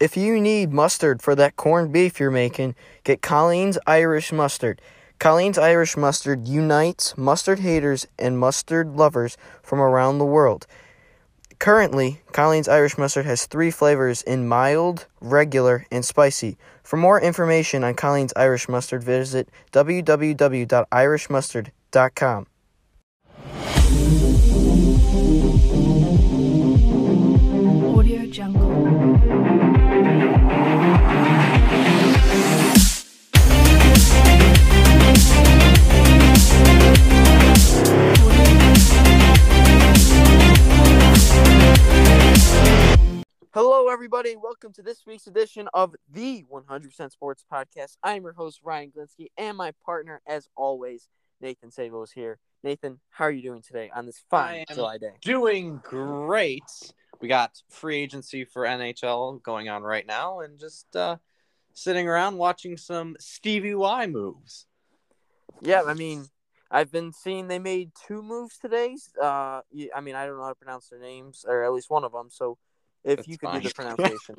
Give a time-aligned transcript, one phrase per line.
[0.00, 4.80] If you need mustard for that corned beef you're making, get Colleen's Irish Mustard.
[5.18, 10.66] Colleen's Irish Mustard unites mustard haters and mustard lovers from around the world.
[11.58, 16.56] Currently, Colleen's Irish Mustard has three flavors in mild, regular, and spicy.
[16.82, 22.46] For more information on Colleen's Irish Mustard, visit www.irishmustard.com.
[43.90, 44.36] Hello, everybody.
[44.36, 47.96] Welcome to this week's edition of the 100% Sports Podcast.
[48.04, 51.08] I'm your host, Ryan Glinsky, and my partner, as always,
[51.40, 52.38] Nathan Savo is here.
[52.62, 55.14] Nathan, how are you doing today on this fine July day?
[55.22, 56.62] doing great.
[57.20, 61.16] We got free agency for NHL going on right now, and just uh,
[61.72, 64.66] sitting around watching some Stevie Y moves.
[65.60, 66.26] Yeah, I mean,
[66.70, 68.96] I've been seeing they made two moves today.
[69.20, 72.04] Uh, I mean, I don't know how to pronounce their names, or at least one
[72.04, 72.28] of them.
[72.30, 72.56] So,
[73.04, 74.36] if That's you could do the pronunciation.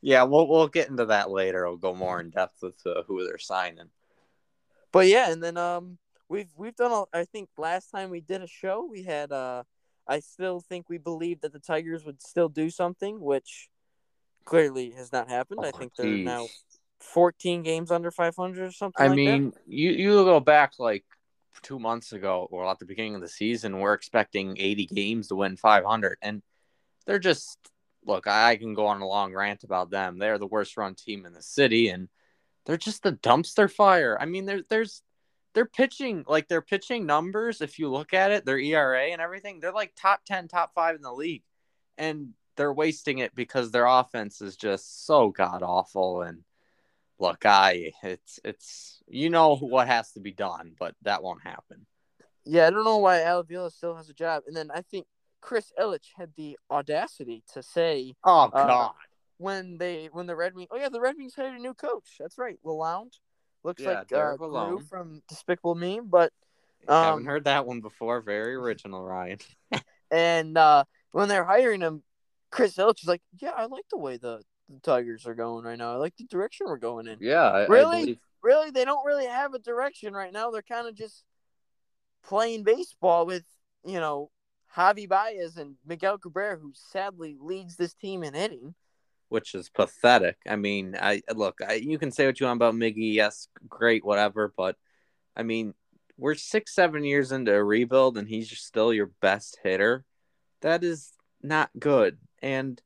[0.00, 1.66] Yeah, we'll we'll get into that later.
[1.66, 3.90] We'll go more in depth with uh, who they're signing.
[4.90, 6.92] But yeah, and then um, we've we've done.
[6.92, 9.62] A, I think last time we did a show, we had uh,
[10.08, 13.68] I still think we believed that the Tigers would still do something, which
[14.44, 15.60] clearly has not happened.
[15.62, 16.48] I Oh, think they're now
[16.98, 19.02] fourteen games under five hundred or something.
[19.04, 19.16] I like that.
[19.16, 21.04] mean, you you go back like
[21.62, 25.36] two months ago, or at the beginning of the season, we're expecting 80 games to
[25.36, 26.42] win 500, and
[27.06, 27.58] they're just
[28.04, 28.26] look.
[28.26, 30.18] I can go on a long rant about them.
[30.18, 32.08] They're the worst run team in the city, and
[32.66, 34.16] they're just a dumpster fire.
[34.20, 35.02] I mean, there there's
[35.54, 37.60] they're pitching like their pitching numbers.
[37.60, 40.96] If you look at it, their ERA and everything, they're like top 10, top five
[40.96, 41.42] in the league,
[41.98, 46.44] and they're wasting it because their offense is just so god awful and
[47.22, 51.86] look, I it's it's you know what has to be done, but that won't happen.
[52.44, 54.42] Yeah, I don't know why Avila still has a job.
[54.48, 55.06] And then I think
[55.42, 58.92] Chris Ilitch had the audacity to say Oh Uh, God,
[59.36, 62.16] when they when the Red Wings oh yeah the Red Wings hired a new coach.
[62.18, 63.18] That's right, Lalonde.
[63.64, 64.88] Looks Yeah, like uh, Derek Gru Lalonde.
[64.88, 66.32] from Despicable Me, but
[66.88, 68.20] haven't um, heard that one before.
[68.22, 69.38] Very original, Ryan.
[70.10, 72.02] and uh, when they're hiring him,
[72.50, 75.78] Chris Ilitch is like, yeah, I like the way the, the Tigers are going right
[75.78, 75.92] now.
[75.92, 77.18] I like the direction we're going in.
[77.20, 77.96] Yeah, I, Really?
[77.96, 78.18] I believe.
[78.42, 80.50] Really, they don't really have a direction right now.
[80.50, 81.22] They're kind of just
[82.24, 83.44] playing baseball with
[83.84, 84.30] you know
[84.76, 88.74] Javi Baez and Miguel Cabrera, who sadly leads this team in hitting.
[89.28, 90.36] which is pathetic.
[90.46, 94.04] I mean, I look, I, you can say what you want about Miggy, yes, great,
[94.04, 94.76] whatever, but
[95.34, 95.72] I mean,
[96.18, 100.04] we're six, seven years into a rebuild, and he's still your best hitter.
[100.60, 101.12] That is
[101.42, 102.18] not good.
[102.42, 102.80] And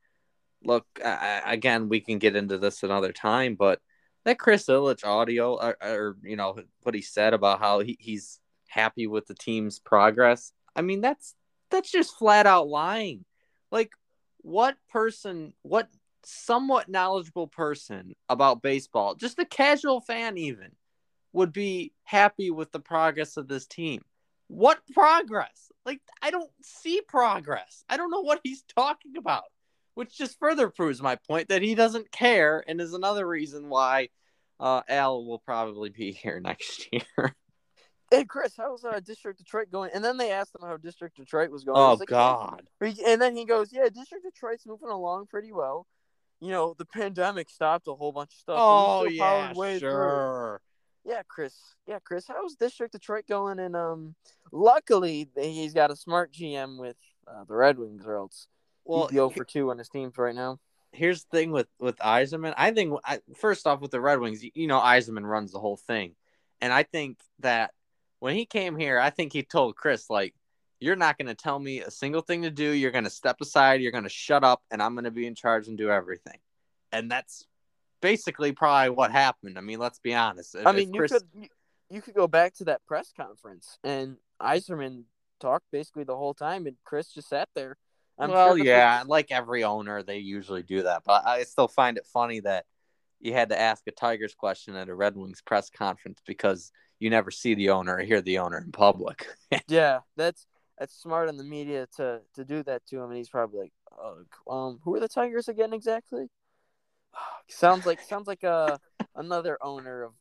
[0.65, 3.81] look, I, again, we can get into this another time, but
[4.25, 8.39] that Chris Ilitch audio, or, or you know what he said about how he, he's
[8.69, 10.53] happy with the team's progress.
[10.77, 11.35] I mean, that's
[11.71, 13.25] that's just flat out lying.
[13.71, 13.91] Like,
[14.39, 15.89] what person, what
[16.25, 20.73] somewhat knowledgeable person about baseball, just a casual fan even,
[21.33, 24.03] would be happy with the progress of this team.
[24.49, 25.71] What progress?
[25.85, 27.85] Like, I don't see progress.
[27.89, 29.45] I don't know what he's talking about,
[29.95, 34.09] which just further proves my point that he doesn't care and is another reason why
[34.59, 37.37] uh, Al will probably be here next year.
[38.11, 39.91] Hey Chris, how's uh, District Detroit going?
[39.93, 41.77] And then they asked him how District Detroit was going.
[41.77, 42.63] oh, He's like, God.
[42.81, 45.87] And then he goes, "Yeah, District Detroit's moving along pretty well.
[46.41, 48.57] You know, the pandemic stopped a whole bunch of stuff.
[48.61, 50.61] Oh, yeah, way through sure.
[51.05, 51.55] Yeah, Chris.
[51.89, 52.27] Yeah, Chris.
[52.29, 53.59] How's District Detroit going?
[53.59, 54.15] And um,
[54.53, 56.97] luckily he's got a smart GM with
[57.27, 58.47] uh, the Red Wings, or else
[58.85, 60.59] Well, be 0 for two on his teams right now.
[60.93, 62.55] here's the thing with with Yzerman.
[62.57, 65.59] I think I, first off with the Red Wings, you, you know Yzerman runs the
[65.61, 66.15] whole thing,
[66.61, 67.73] and I think that
[68.27, 70.35] when he came here, I think he told Chris like,
[70.81, 72.73] "You're not going to tell me a single thing to do.
[72.73, 73.81] You're going to step aside.
[73.81, 76.39] You're going to shut up, and I'm going to be in charge and do everything."
[76.91, 77.47] And that's
[78.01, 79.57] basically probably what happened.
[79.57, 80.57] I mean, let's be honest.
[80.57, 81.23] If- I mean, you could
[81.89, 85.05] you, could go back to that press conference, and Yzerman
[85.39, 87.77] talked basically the whole time, and Chris just sat there.
[88.19, 91.03] I'm well, sure yeah, like every owner, they usually do that.
[91.05, 92.65] But I still find it funny that
[93.21, 97.11] you had to ask a Tigers question at a Red Wings press conference because you
[97.11, 99.27] never see the owner or hear the owner in public.
[99.69, 100.47] Yeah, that's
[100.79, 103.73] that's smart on the media to to do that to him, and he's probably like,
[104.49, 106.27] uh, um, who are the Tigers again exactly?
[107.49, 108.79] sounds like sounds like a
[109.15, 110.13] another owner of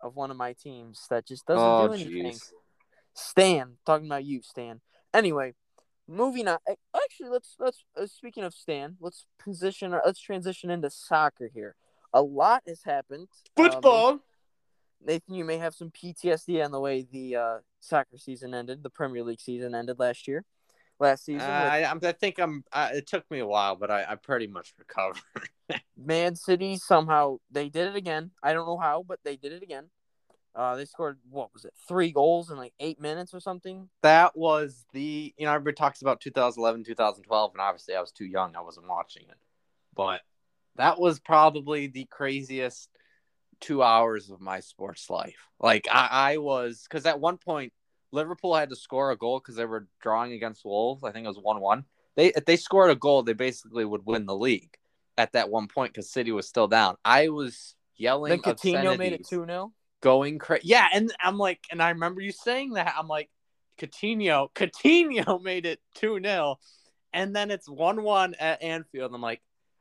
[0.00, 2.32] of one of my teams that just doesn't oh, do anything.
[2.32, 2.52] jeez.
[3.14, 4.80] Stan, talking about you, Stan.
[5.12, 5.54] Anyway,
[6.06, 6.58] moving on.
[6.94, 9.92] Actually, let's let's uh, speaking of Stan, let's position.
[10.04, 11.74] Let's transition into soccer here.
[12.12, 13.28] A lot has happened.
[13.58, 14.20] Um,
[15.04, 18.90] Nathan, you may have some PTSD on the way the uh, soccer season ended, the
[18.90, 20.44] Premier League season ended last year,
[20.98, 21.48] last season.
[21.48, 22.64] Uh, I, I'm- I think I'm.
[22.72, 25.20] Uh, it took me a while, but I, I pretty much recovered.
[25.96, 28.30] Man City somehow they did it again.
[28.42, 29.90] I don't know how, but they did it again.
[30.54, 33.88] Uh, they scored what was it, three goals in like eight minutes or something?
[34.02, 38.24] that was the you know everybody talks about 2011 2012 and obviously i was too
[38.24, 39.36] young i wasn't watching it
[39.94, 40.20] but
[40.76, 42.88] that was probably the craziest
[43.60, 47.72] two hours of my sports life like i, I was because at one point
[48.12, 51.28] liverpool had to score a goal because they were drawing against wolves i think it
[51.28, 51.84] was 1-1
[52.16, 54.76] they if they scored a goal they basically would win the league
[55.16, 59.12] at that one point because city was still down i was yelling Then Coutinho made
[59.12, 60.68] it two 0 going crazy.
[60.68, 62.94] Yeah, and I'm like, and I remember you saying that.
[62.96, 63.30] I'm like,
[63.78, 66.56] Coutinho, Coutinho made it 2 0.
[67.12, 69.14] And then it's 1 1 at Anfield.
[69.14, 69.40] I'm like,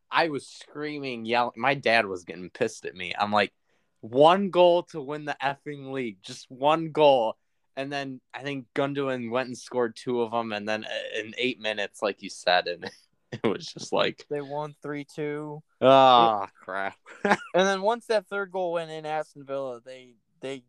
[0.09, 1.53] I was screaming, yelling.
[1.57, 3.13] My dad was getting pissed at me.
[3.17, 3.53] I'm like,
[4.01, 7.35] one goal to win the effing league, just one goal.
[7.75, 10.51] And then I think Gundogan went and scored two of them.
[10.51, 12.89] And then uh, in eight minutes, like you said, and
[13.31, 15.61] it was just like, They won three two.
[15.81, 16.95] oh, crap.
[17.23, 20.63] And then once that third goal went in Aston Villa, they they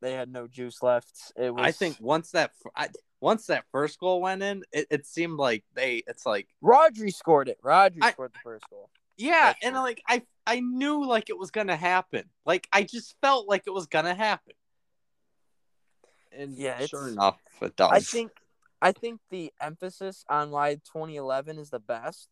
[0.00, 1.32] they had no juice left.
[1.36, 2.88] It was I think once that I,
[3.20, 6.02] once that first goal went in, it, it seemed like they.
[6.06, 7.58] It's like Rodri scored it.
[7.62, 8.90] Rodri I- scored the first goal.
[9.16, 12.24] Yeah, and like I I knew like it was gonna happen.
[12.44, 14.54] Like I just felt like it was gonna happen.
[16.36, 17.92] And Yeah, sure enough, it does.
[17.92, 18.32] I think
[18.80, 22.28] I think the emphasis on why 2011 is the best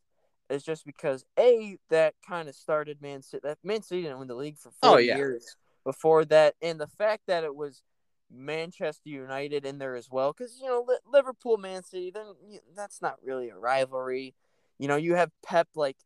[0.49, 3.41] is just because a that kind of started Man City.
[3.44, 5.17] That Man City didn't win the league for four Oh, yeah.
[5.17, 7.82] years before that, and the fact that it was
[8.31, 12.27] Manchester United in there as well, because you know Liverpool, Man City, then
[12.75, 14.35] that's not really a rivalry.
[14.79, 15.97] You know, you have Pep like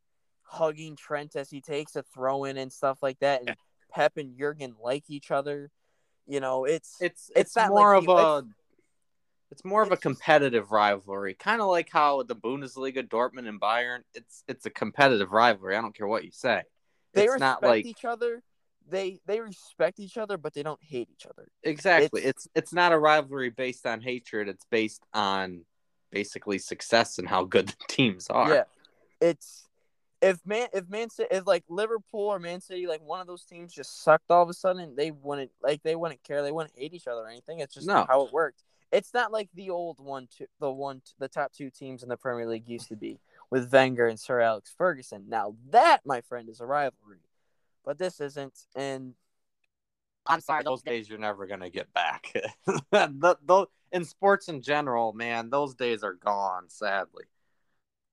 [0.44, 3.56] hugging Trent as he takes a throw in and stuff like that, and
[3.90, 5.70] Pep and Jurgen like each other.
[6.26, 8.46] You know, it's it's it's it's, more like of a
[9.50, 14.00] it's more of a competitive rivalry, kind of like how the Bundesliga, Dortmund and Bayern.
[14.14, 15.76] It's it's a competitive rivalry.
[15.76, 16.62] I don't care what you say.
[17.12, 18.42] they it's respect not like each other.
[18.88, 21.48] They they respect each other, but they don't hate each other.
[21.62, 22.20] Exactly.
[22.22, 24.48] It's- It's, it's not a rivalry based on hatred.
[24.48, 25.64] It's based on
[26.10, 28.52] basically success and how good the teams are.
[28.52, 28.64] Yeah,
[29.20, 29.68] it's
[30.24, 33.44] if man if Man City if like Liverpool or Man City like one of those
[33.44, 36.74] teams just sucked all of a sudden they wouldn't like they wouldn't care they wouldn't
[36.76, 37.60] hate each other or anything.
[37.60, 38.06] It's just No.
[38.08, 38.64] how it worked.
[38.90, 42.16] It's not like the old one two the one the top two teams in the
[42.16, 45.26] Premier League used to be with Wenger and Sir Alex Ferguson.
[45.28, 47.20] Now that my friend is a rivalry,
[47.84, 48.58] but this isn't.
[48.74, 49.14] And
[50.26, 52.32] I'm sorry, those days you're never gonna get back.
[52.66, 56.64] the, the, in sports in general, man, those days are gone.
[56.68, 57.24] Sadly.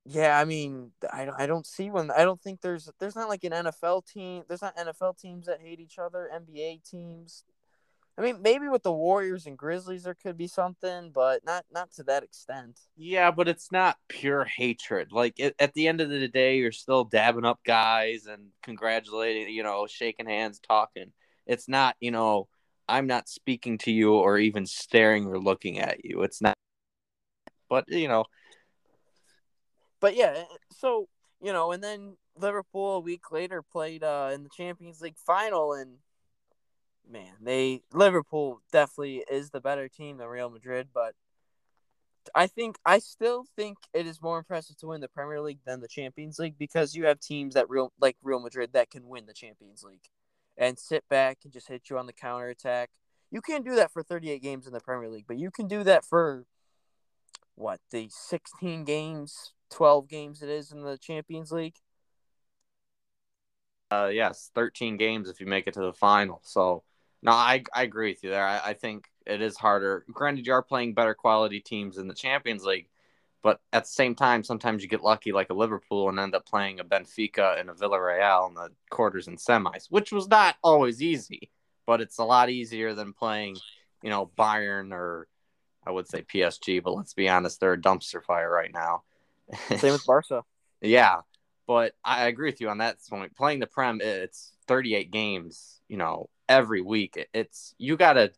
[0.06, 2.10] Yeah, I mean, I I don't see one.
[2.10, 4.44] I don't think there's there's not like an NFL team.
[4.48, 6.30] There's not NFL teams that hate each other.
[6.34, 7.44] NBA teams.
[8.18, 11.92] I mean, maybe with the Warriors and Grizzlies there could be something, but not not
[11.94, 12.80] to that extent.
[12.98, 15.12] Yeah, but it's not pure hatred.
[15.12, 19.54] Like it, at the end of the day, you're still dabbing up guys and congratulating,
[19.54, 21.12] you know, shaking hands, talking.
[21.46, 22.48] It's not, you know,
[22.88, 26.24] I'm not speaking to you or even staring or looking at you.
[26.24, 26.56] It's not.
[27.70, 28.26] But you know,
[30.02, 31.08] But yeah, so
[31.42, 35.74] you know, and then Liverpool a week later played uh in the Champions League final,
[35.74, 36.00] and
[37.10, 41.16] man, they Liverpool definitely is the better team than Real Madrid, but.
[42.36, 45.82] I think I still think it is more impressive to win the Premier League than
[45.82, 49.26] the Champions League because you have teams that real like Real Madrid that can win
[49.26, 50.08] the Champions League
[50.56, 52.92] and sit back and just hit you on the counter attack.
[53.32, 55.84] You can't do that for 38 games in the Premier League, but you can do
[55.84, 56.46] that for
[57.56, 61.76] what the 16 games, 12 games it is in the Champions League.
[63.92, 66.40] uh, yes, 13 games if you make it to the final.
[66.44, 66.84] So,
[67.22, 68.46] no, I, I agree with you there.
[68.46, 70.06] I, I think it is harder.
[70.12, 72.88] Granted, you are playing better quality teams in the Champions League,
[73.44, 76.46] but at the same time, sometimes you get lucky like a Liverpool and end up
[76.46, 81.02] playing a Benfica and a Villarreal in the quarters and semis, which was not always
[81.02, 81.52] easy,
[81.86, 83.58] but it's a lot easier than playing,
[84.02, 85.28] you know, Bayern or
[85.86, 89.04] I would say PSG, but let's be honest, they're a dumpster fire right now.
[89.78, 90.44] Same with Barca.
[90.84, 91.18] Yeah,
[91.68, 93.36] but I agree with you on that point.
[93.36, 97.24] Playing the Prem, it's 38 games, you know, every week.
[97.36, 98.32] It's you got to.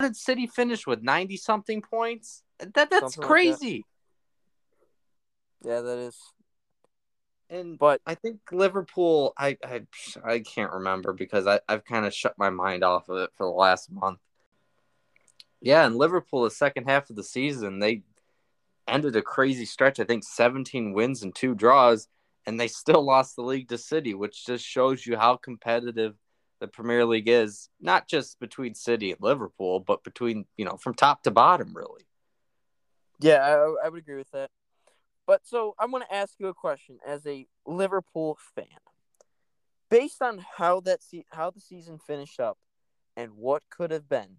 [0.00, 2.42] Did City finish with 90 something points?
[2.58, 3.26] That that's Something like that.
[3.26, 3.84] crazy.
[5.62, 6.16] Yeah, that is.
[7.50, 9.82] And But I think Liverpool, I I,
[10.24, 13.44] I can't remember because I, I've kind of shut my mind off of it for
[13.44, 14.20] the last month.
[15.60, 18.02] Yeah, and Liverpool, the second half of the season, they
[18.90, 20.00] ended a crazy stretch.
[20.00, 22.08] I think 17 wins and two draws,
[22.46, 26.14] and they still lost the league to City, which just shows you how competitive
[26.60, 30.94] the Premier League is, not just between City and Liverpool, but between, you know, from
[30.94, 32.04] top to bottom, really.
[33.20, 34.50] Yeah, I, I would agree with that.
[35.26, 38.66] But so I'm going to ask you a question as a Liverpool fan.
[39.88, 42.58] Based on how that se- how the season finished up
[43.16, 44.36] and what could have been,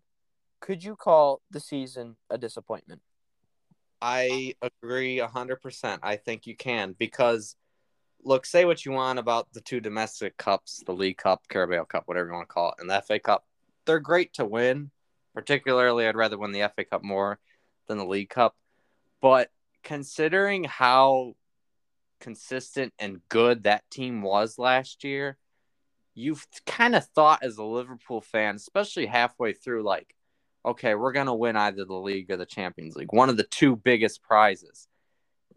[0.60, 3.01] could you call the season a disappointment?
[4.01, 6.00] I agree 100%.
[6.01, 7.55] I think you can because
[8.24, 12.03] look, say what you want about the two domestic cups, the League Cup, Carabao Cup,
[12.05, 13.46] whatever you want to call it, and the FA Cup.
[13.86, 14.91] They're great to win.
[15.34, 17.39] Particularly, I'd rather win the FA Cup more
[17.88, 18.55] than the League Cup.
[19.22, 19.50] But
[19.84, 21.36] considering how
[22.20, 25.38] consistent and good that team was last year,
[26.13, 30.13] you've kind of thought as a Liverpool fan, especially halfway through, like,
[30.65, 33.44] okay, we're going to win either the league or the Champions League, one of the
[33.44, 34.88] two biggest prizes.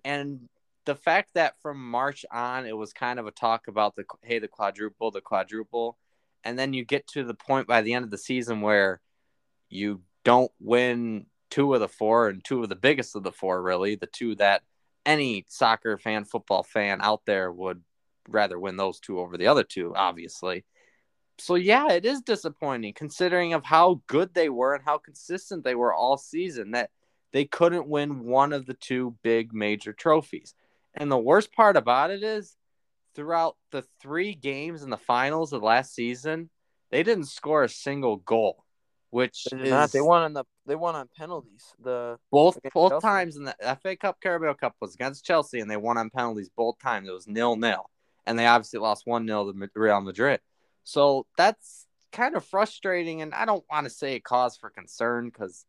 [0.04, 0.48] And
[0.86, 4.38] the fact that from March on, it was kind of a talk about the, hey,
[4.38, 5.98] the quadruple, the quadruple.
[6.42, 9.00] And then you get to the point by the end of the season where
[9.68, 13.62] you don't win two of the four and two of the biggest of the four,
[13.62, 14.62] really, the two that
[15.06, 17.82] any soccer fan, football fan out there would
[18.28, 20.64] rather win those two over the other two, obviously
[21.38, 25.74] so yeah, it is disappointing considering of how good they were and how consistent they
[25.74, 26.90] were all season that
[27.32, 30.54] they couldn't win one of the two big major trophies.
[30.94, 32.56] And the worst part about it is
[33.16, 36.50] throughout the 3 games in the finals of last season,
[36.90, 38.64] they didn't score a single goal,
[39.10, 39.90] which They, is not.
[39.90, 41.74] they won on the they won on penalties.
[41.82, 43.06] The both both Chelsea.
[43.06, 46.48] times in the FA Cup, Carabao Cup was against Chelsea, and they won on penalties
[46.56, 47.08] both times.
[47.08, 47.90] It was nil nil,
[48.26, 50.40] and they obviously lost one 0 to Real Madrid.
[50.84, 55.30] So that's kind of frustrating, and I don't want to say a cause for concern
[55.30, 55.64] because,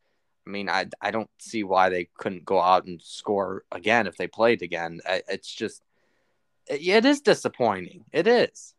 [0.45, 4.17] I mean, I I don't see why they couldn't go out and score again if
[4.17, 4.99] they played again.
[5.07, 5.81] It's just,
[6.69, 8.05] it, it is disappointing.
[8.11, 8.73] It is.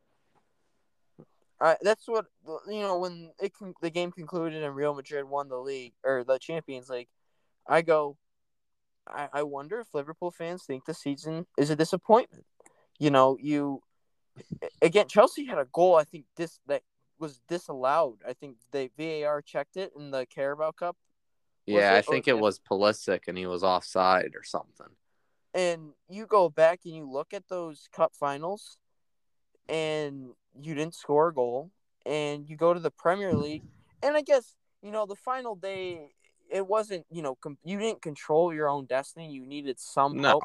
[1.61, 2.26] I, that's what
[2.69, 6.23] you know when it con- the game concluded and Real Madrid won the league or
[6.23, 7.09] the Champions League.
[7.66, 8.19] I go,
[9.09, 12.45] I, I wonder if Liverpool fans think the season is a disappointment.
[12.99, 13.83] You know, you
[14.83, 15.97] again Chelsea had a goal.
[15.97, 16.83] I think this that
[17.19, 18.19] was disallowed.
[18.28, 20.97] I think they VAR checked it in the Carabao Cup,
[21.64, 24.95] Yeah, it- I or- think it was Pulisic, and he was offside or something.
[25.55, 28.76] and you go back and you look at those cup finals,
[29.69, 31.71] and you didn't score a goal,
[32.05, 33.64] and you go to the Premier League,
[34.02, 36.12] and I guess you know the final day
[36.50, 39.31] it wasn't you know com- you didn't control your own destiny.
[39.31, 40.28] You needed some No.
[40.28, 40.45] help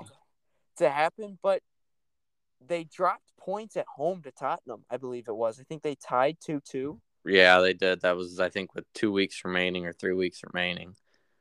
[0.77, 1.61] to happen, but
[2.65, 4.83] they dropped points at home to Tottenham.
[4.89, 5.59] I believe it was.
[5.59, 6.99] I think they tied two two.
[7.25, 8.01] Yeah, they did.
[8.01, 10.95] That was, I think, with two weeks remaining or three weeks remaining.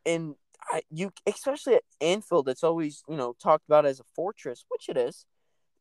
[0.05, 0.35] and
[0.71, 4.89] I, you especially at Anfield, it's always you know talked about as a fortress, which
[4.89, 5.25] it is,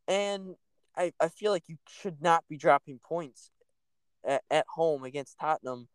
[0.08, 0.56] and
[0.96, 3.52] I, I feel like you should not be dropping points
[4.26, 5.88] at, at home against Tottenham.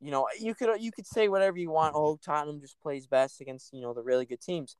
[0.00, 1.94] You know, you could you could say whatever you want.
[1.94, 4.76] Oh, Tottenham just plays best against you know the really good teams.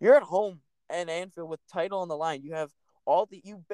[0.00, 0.60] You're at home
[0.90, 2.42] and Anfield with title on the line.
[2.42, 2.70] You have
[3.06, 3.64] all the you.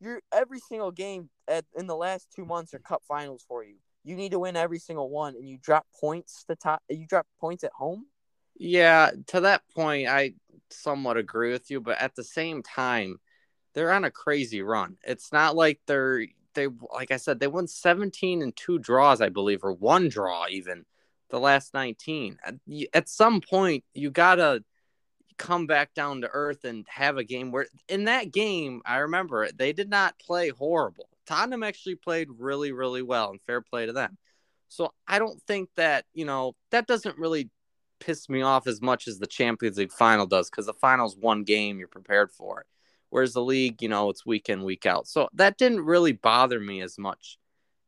[0.00, 3.76] You're every single game at in the last two months are cup finals for you.
[4.02, 6.82] You need to win every single one, and you drop points to top.
[6.88, 8.06] You drop points at home.
[8.56, 10.34] Yeah, to that point, I
[10.70, 13.18] somewhat agree with you, but at the same time,
[13.74, 14.96] they're on a crazy run.
[15.02, 19.28] It's not like they're they like I said, they won 17 and two draws, I
[19.28, 20.84] believe, or one draw even
[21.30, 22.38] the last 19.
[22.92, 24.64] At some point, you gotta
[25.40, 29.42] come back down to earth and have a game where in that game, I remember
[29.42, 31.08] it, they did not play horrible.
[31.26, 34.18] Tottenham actually played really, really well, and fair play to them.
[34.68, 37.48] So I don't think that, you know, that doesn't really
[38.00, 41.42] piss me off as much as the Champions League final does because the final's one
[41.42, 42.66] game you're prepared for it.
[43.08, 45.08] Whereas the league, you know, it's week in, week out.
[45.08, 47.38] So that didn't really bother me as much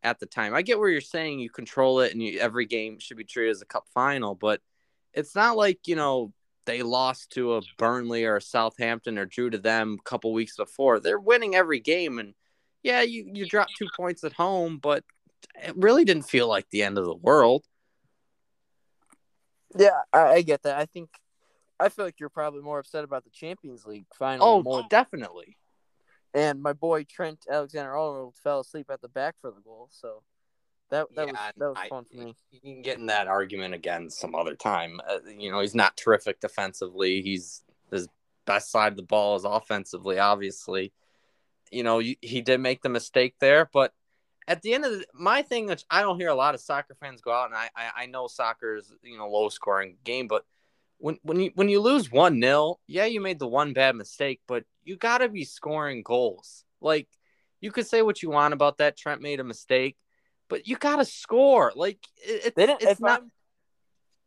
[0.02, 0.54] at the time.
[0.54, 3.50] I get where you're saying you control it and you, every game should be treated
[3.50, 4.60] as a cup final, but
[5.12, 6.32] it's not like, you know,
[6.64, 10.56] they lost to a Burnley or a Southampton or drew to them a couple weeks
[10.56, 11.00] before.
[11.00, 12.34] They're winning every game and
[12.82, 15.04] yeah, you, you drop two points at home, but
[15.62, 17.64] it really didn't feel like the end of the world.
[19.78, 20.78] Yeah, I, I get that.
[20.78, 21.10] I think
[21.78, 24.46] I feel like you're probably more upset about the Champions League final.
[24.46, 24.84] Oh, more.
[24.88, 25.56] definitely.
[26.34, 30.22] And my boy Trent Alexander Arnold fell asleep at the back for the goal, so
[30.92, 32.36] that that was that was I- fun for me.
[32.50, 35.00] You can get in that argument again some other time.
[35.08, 37.22] Uh, you know, he's not terrific defensively.
[37.22, 38.08] He's his
[38.44, 40.92] best side of the ball is offensively, obviously.
[41.70, 43.92] You know, you, he did make the mistake there, but
[44.46, 46.94] at the end of the, my thing, which I don't hear a lot of soccer
[46.94, 50.28] fans go out, and I, I, I know soccer is you know low scoring game,
[50.28, 50.44] but
[50.98, 54.40] when when you when you lose one 0 yeah, you made the one bad mistake,
[54.46, 56.64] but you got to be scoring goals.
[56.82, 57.08] Like
[57.62, 58.98] you could say what you want about that.
[58.98, 59.96] Trent made a mistake,
[60.52, 61.72] but you got to score.
[61.74, 63.22] Like it, it's, Didn't it's if not.
[63.22, 63.32] I'm,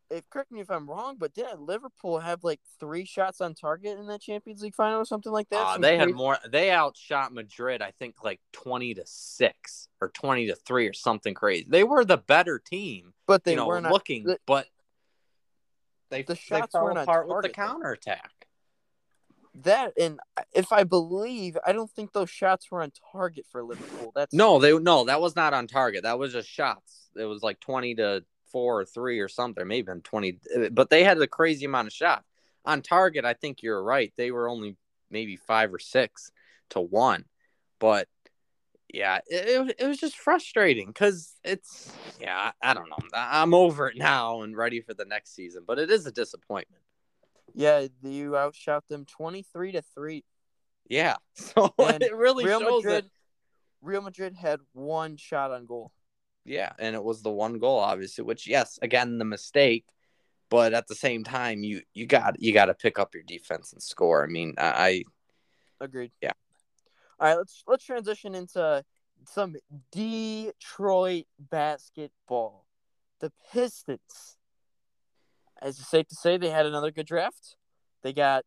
[0.10, 4.00] if correct me if I'm wrong, but didn't Liverpool have like three shots on target
[4.00, 5.62] in that Champions League final or something like that?
[5.62, 6.39] Uh, Some they had more.
[6.50, 11.36] They outshot Madrid, I think, like twenty to six or twenty to three or something
[11.36, 11.67] crazy.
[11.70, 13.91] They were the better team, but they you know, were not.
[13.91, 14.65] looking, the- but
[16.10, 17.53] they the they shots fell weren't on apart with the though.
[19.64, 20.20] That and
[20.54, 24.12] if I believe, I don't think those shots were on target for Liverpool.
[24.14, 26.04] That's No, they no, that was not on target.
[26.04, 27.08] That was just shots.
[27.16, 30.40] It was like twenty to four or three or something, maybe been twenty.
[30.54, 32.28] Eh, but they had a crazy amount of shots
[32.66, 33.24] on target.
[33.24, 34.12] I think you're right.
[34.18, 34.76] They were only
[35.10, 36.32] maybe five or six
[36.72, 37.24] to one,
[37.80, 38.10] but
[38.94, 42.98] yeah, it, it, was- just frustrating because it's yeah, I don't know.
[43.14, 46.82] I'm over it now and ready for the next season, but it is a disappointment.
[47.56, 50.24] Yeah, you outshot them twenty three to three.
[50.90, 53.12] Yeah, so And it really Real shows Madrid, that.
[53.82, 55.92] Real Madrid had one shot on goal.
[56.44, 58.24] Yeah, and it was the one goal, obviously.
[58.24, 59.86] Which, yes, again, the mistake,
[60.50, 63.74] but at the same time, you you got you got to pick up your defense
[63.74, 64.24] and score.
[64.24, 65.04] I mean, I
[65.82, 66.12] Agreed.
[66.22, 66.32] Yeah.
[67.20, 68.84] All right, let's let's transition into
[69.28, 69.56] some
[69.92, 72.66] Detroit basketball.
[73.20, 74.38] The Pistons.
[75.65, 77.55] As it safe to say, they had another good draft.
[78.03, 78.45] They got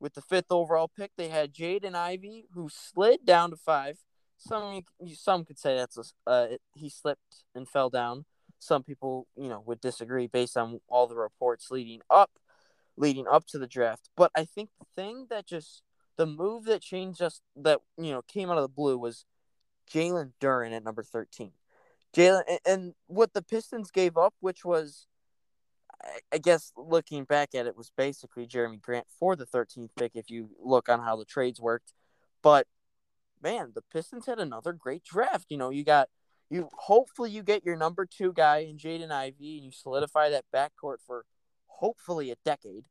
[0.00, 3.98] with the fifth overall pick, they had Jaden Ivey, who slid down to five.
[4.38, 4.80] Some
[5.14, 8.24] some could say that's a, uh, he slipped and fell down.
[8.58, 12.30] Some people, you know, would disagree based on all the reports leading up,
[12.96, 14.08] leading up to the draft.
[14.16, 15.82] But I think the thing that just
[16.16, 19.26] the move that changed us that you know came out of the blue was
[19.92, 21.52] Jalen Duren at number thirteen.
[22.16, 25.06] Jalen and, and what the Pistons gave up, which was,
[26.32, 30.12] I, guess looking back at it, was basically Jerami Grant for the thirteenth pick.
[30.14, 31.92] If you look on how the trades worked,
[32.42, 32.66] but
[33.42, 35.46] man, the Pistons had another great draft.
[35.50, 36.08] You know, you got
[36.50, 40.44] you hopefully you get your number two guy in Jaden Ivey and you solidify that
[40.54, 41.24] backcourt for
[41.66, 42.84] hopefully a decade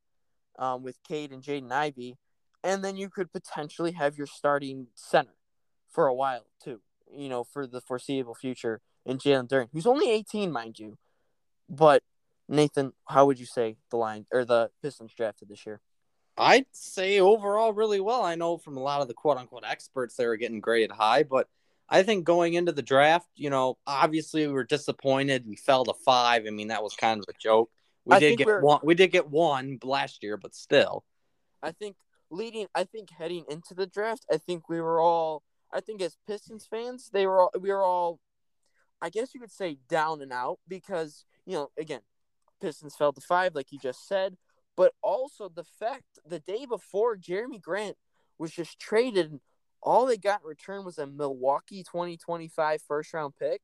[0.57, 2.17] um, with Cade and Jaden Ivey,
[2.63, 5.35] and then you could potentially have your starting center
[5.89, 6.81] for a while too.
[7.15, 10.97] You know, for the foreseeable future in Jalen Duren, who's only 18, mind you.
[11.69, 12.03] But
[12.47, 15.79] Nathan, how would you say the line or the Pistons drafted this year?
[16.37, 18.23] I'd say overall really well.
[18.23, 21.23] I know from a lot of the quote unquote experts they were getting graded high,
[21.23, 21.47] but
[21.89, 25.45] I think going into the draft, you know, obviously we were disappointed.
[25.47, 26.43] We fell to five.
[26.47, 27.69] I mean, that was kind of a joke.
[28.05, 28.79] We I did get one.
[28.83, 31.03] We did get one last year, but still.
[31.61, 31.95] I think
[32.29, 36.17] leading, I think heading into the draft, I think we were all, I think as
[36.27, 38.19] Pistons fans, they were all, we were all,
[39.01, 42.01] I guess you could say down and out because you know, again,
[42.63, 44.37] Pistons fell to five, like you just said,
[44.77, 47.97] but also the fact the day before Jerami Grant
[48.37, 49.41] was just traded, and
[49.81, 53.61] all they got in return was a Milwaukee 2025 first round pick,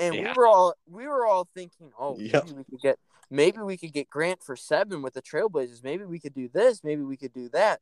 [0.00, 2.46] and we were all we were all thinking, oh, Yep.
[2.46, 2.98] maybe we could get
[3.30, 5.84] maybe we could get Grant for seven with the Trailblazers.
[5.84, 6.82] Maybe we could do this.
[6.82, 7.80] Maybe we could do that.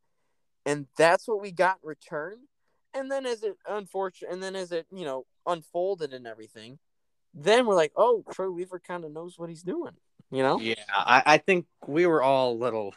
[0.66, 2.36] And that's what we got in return.
[2.92, 6.78] And then as it unfortunate, and then as it you know unfolded and everything,
[7.32, 9.94] then we're like, oh, Troy Weaver kind of knows what he's doing.
[10.30, 10.60] You know?
[10.60, 12.94] Yeah, I, I think we were all a little,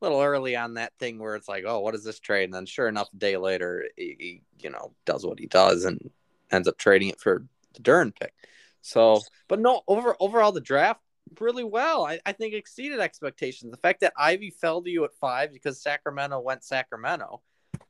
[0.00, 2.44] little early on that thing where it's like, oh, what is this trade?
[2.44, 5.84] And then sure enough, a day later, he, he, you know does what he does
[5.84, 6.10] and
[6.50, 8.32] ends up trading it for the Duren pick.
[8.80, 11.00] So, but no, over overall the draft
[11.40, 12.04] really well.
[12.06, 13.70] I, I think exceeded expectations.
[13.70, 17.42] The fact that Ivey fell to you at five because Sacramento went Sacramento.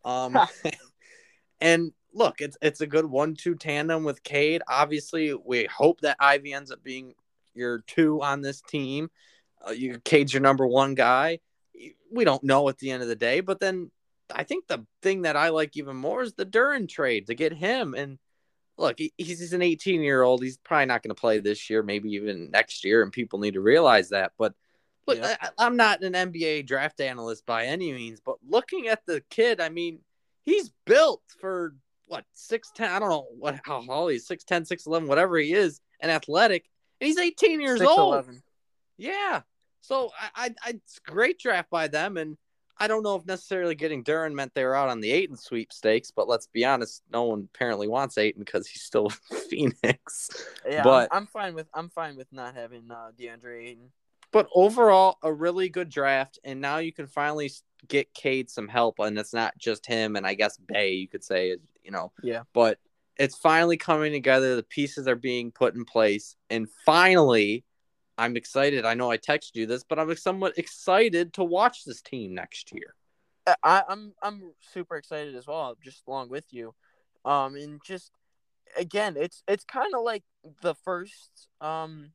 [0.04, 0.38] Um,
[1.60, 4.62] and look, it's it's a good one-two tandem with Cade.
[4.68, 7.14] Obviously, we hope that Ivey ends up being
[7.54, 9.10] your two on this team.
[9.66, 11.40] Uh, you Cade's your number one guy.
[12.12, 13.90] We don't know at the end of the day, but then
[14.34, 17.52] I think the thing that I like even more is the Duren trade to get
[17.52, 17.94] him.
[17.94, 18.18] And
[18.78, 20.42] look, he, he's an 18 year old.
[20.42, 23.54] He's probably not going to play this year, maybe even next year, and people need
[23.54, 24.32] to realize that.
[24.38, 24.54] But
[25.06, 25.36] look, Yeah.
[25.40, 29.60] I, I'm not an NBA draft analyst by any means, but looking at the kid,
[29.60, 30.00] I mean,
[30.44, 31.74] he's built for
[32.06, 32.90] what six ten.
[32.90, 36.66] I don't know what how tall he is, 6'10", 6'11", whatever he is, and athletic.
[37.00, 38.14] And he's 18 years old.
[38.26, 38.42] 6'11".
[38.96, 39.42] Yeah.
[39.80, 42.36] So I, I, I it's great draft by them, and
[42.78, 46.10] I don't know if necessarily getting Duren meant they were out on the Ayton sweepstakes,
[46.10, 49.10] but let's be honest, no one apparently wants Ayton because he's still
[49.50, 50.30] Phoenix.
[50.66, 53.90] Yeah, But- I'm, fine with I'm fine with not having uh, DeAndre Ayton.
[54.32, 57.52] But overall, a really good draft, and now you can finally
[57.86, 61.22] get Cade some help, and it's not just him, and I guess Bey, you could
[61.22, 62.42] say, is you know, Yeah.
[62.52, 62.78] but
[63.16, 64.56] it's finally coming together.
[64.56, 67.64] The pieces are being put in place, and finally,
[68.16, 68.84] I'm excited.
[68.84, 72.72] I know I texted you this, but I'm somewhat excited to watch this team next
[72.72, 72.94] year.
[73.62, 76.74] I, I'm I'm super excited as well, just along with you.
[77.24, 78.10] Um, and just
[78.76, 80.22] again, it's it's kind of like
[80.62, 82.12] the first, um,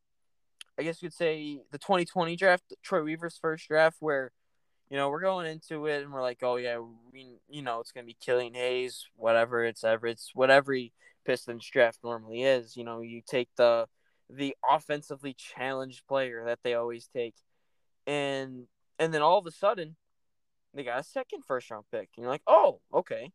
[0.77, 4.31] I guess you'd say the 2020 draft, Troy Weaver's first draft, where
[4.89, 6.79] you know we're going into it and we're like, oh yeah,
[7.13, 10.93] we you know it's gonna be Killian Hayes, whatever it's ever it's what every
[11.25, 12.75] Pistons draft normally is.
[12.75, 13.87] You know, you take the
[14.29, 17.35] the offensively challenged player that they always take,
[18.07, 18.65] and
[18.97, 19.95] and then all of a sudden
[20.73, 23.31] they got a second first round pick, and you're like, oh, okay.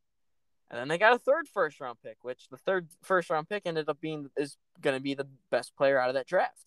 [0.70, 3.62] And then they got a third first round pick, which the third first round pick
[3.66, 6.64] ended up being is going to be the best player out of that draft.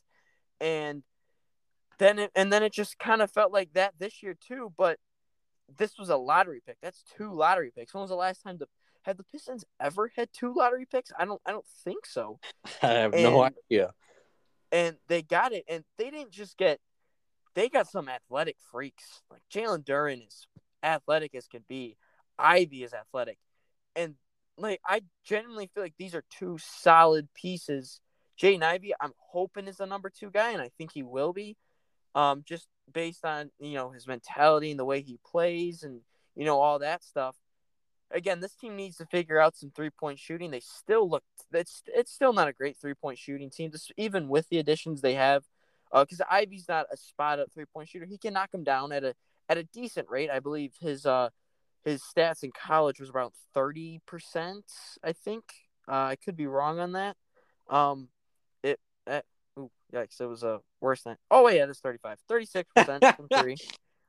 [0.61, 1.03] And
[1.99, 4.99] then it, and then it just kind of felt like that this year too, but
[5.77, 6.77] this was a lottery pick.
[6.81, 7.93] That's two lottery picks.
[7.93, 8.67] When was the last time the
[9.03, 11.11] had the Pistons ever had two lottery picks?
[11.17, 12.39] I don't I don't think so.
[12.81, 13.91] I have and, no idea.
[14.71, 16.79] And they got it, and they didn't just get
[17.55, 19.21] they got some athletic freaks.
[19.31, 20.47] Like Jalen Duren is
[20.83, 21.97] athletic as can be.
[22.37, 23.39] Ivey is athletic.
[23.95, 24.15] And
[24.57, 27.99] like I genuinely feel like these are two solid pieces.
[28.39, 31.57] Jaden Ivey, I'm hoping is the number two guy, and I think he will be.
[32.17, 36.01] Um, just based on you know his mentality and the way he plays, and
[36.35, 37.35] you know all that stuff.
[38.09, 40.49] Again, this team needs to figure out some three point shooting.
[40.49, 44.29] They still look it's it's still not a great three point shooting team, just even
[44.29, 45.43] with the additions they have.
[45.93, 48.05] Because uh, Ivey's not a spot up three point shooter.
[48.05, 49.13] He can knock them down at a
[49.47, 50.29] at a decent rate.
[50.29, 51.29] I believe his uh
[51.85, 54.65] his stats in college was around thirty percent.
[55.03, 55.43] I think
[55.87, 57.15] uh, I could be wrong on that.
[57.69, 58.09] Um,
[58.63, 59.25] it, it
[59.57, 61.17] ooh, yikes, it was a uh, worse than.
[61.31, 63.57] Oh wait, yeah, it's 35, 36 percent from three.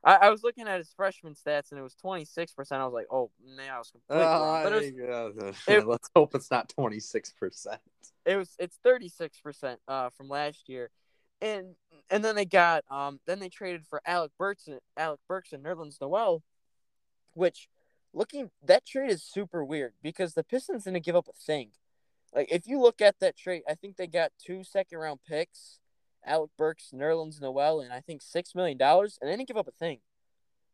[0.05, 2.81] I, I, was looking at his freshman stats and it was twenty six percent.
[2.81, 4.63] I was like, oh man, I was completely uh, wrong.
[4.63, 4.95] But it
[5.35, 7.81] was, it, let's hope it's not twenty six percent.
[8.25, 10.91] It was it's thirty six percent uh from last year,
[11.43, 11.75] and
[12.11, 15.65] and then they got um then they traded for Alec Burks and Alec Burks and
[15.65, 16.43] Nerlens Noel,
[17.35, 17.69] which
[18.15, 21.71] looking that trade is super weird because the Pistons didn't give up a thing.
[22.33, 25.81] Like if you look at that trade, I think they got two second round picks,
[26.25, 29.69] Alec Burks, Nerlens Noel, and I think six million dollars, and they didn't give up
[29.69, 29.99] a thing.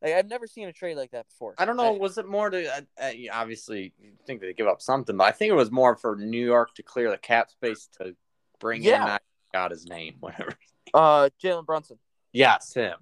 [0.02, 1.54] Like I've never seen a trade like that before.
[1.58, 1.94] I don't know.
[1.94, 5.24] I, was it more to uh, uh, obviously you think they give up something, but
[5.24, 8.14] I think it was more for New York to clear the cap space to
[8.60, 9.14] bring yeah.
[9.14, 9.18] in
[9.54, 10.52] got his name, whatever.
[10.92, 11.98] Uh, Jalen Brunson.
[12.32, 12.96] Yes, him.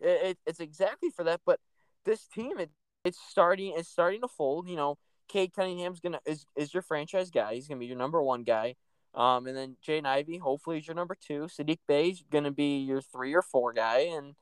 [0.00, 1.60] It, it, it's exactly for that, but
[2.04, 2.70] this team, it,
[3.04, 4.68] it's starting, it's starting to fold.
[4.68, 7.54] You know, Cade Cunningham's gonna is is your franchise guy.
[7.54, 8.76] He's gonna be your number one guy.
[9.14, 11.48] Um, and then Jaden Ivey, hopefully, is your number two.
[11.48, 14.34] Saddiq Bey's gonna be your three or four guy, and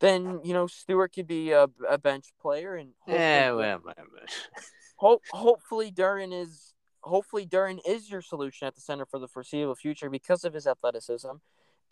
[0.00, 3.80] then you know Stewart could be a, a bench player, and yeah, well,
[4.96, 9.74] hope hopefully Duren is hopefully Duren is your solution at the center for the foreseeable
[9.74, 11.30] future because of his athleticism.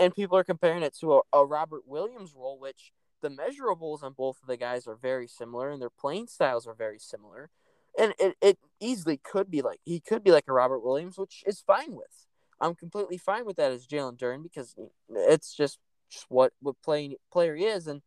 [0.01, 4.13] And people are comparing it to a, a Robert Williams role, which the measurables on
[4.13, 7.51] both of the guys are very similar and their playing styles are very similar.
[7.99, 11.43] And it, it easily could be like he could be like a Robert Williams, which
[11.47, 12.27] is fine with.
[12.61, 14.75] I'm completely fine with that as Jalen Duren because
[15.09, 15.79] it's just,
[16.11, 17.87] just what what playing player he is.
[17.87, 18.03] And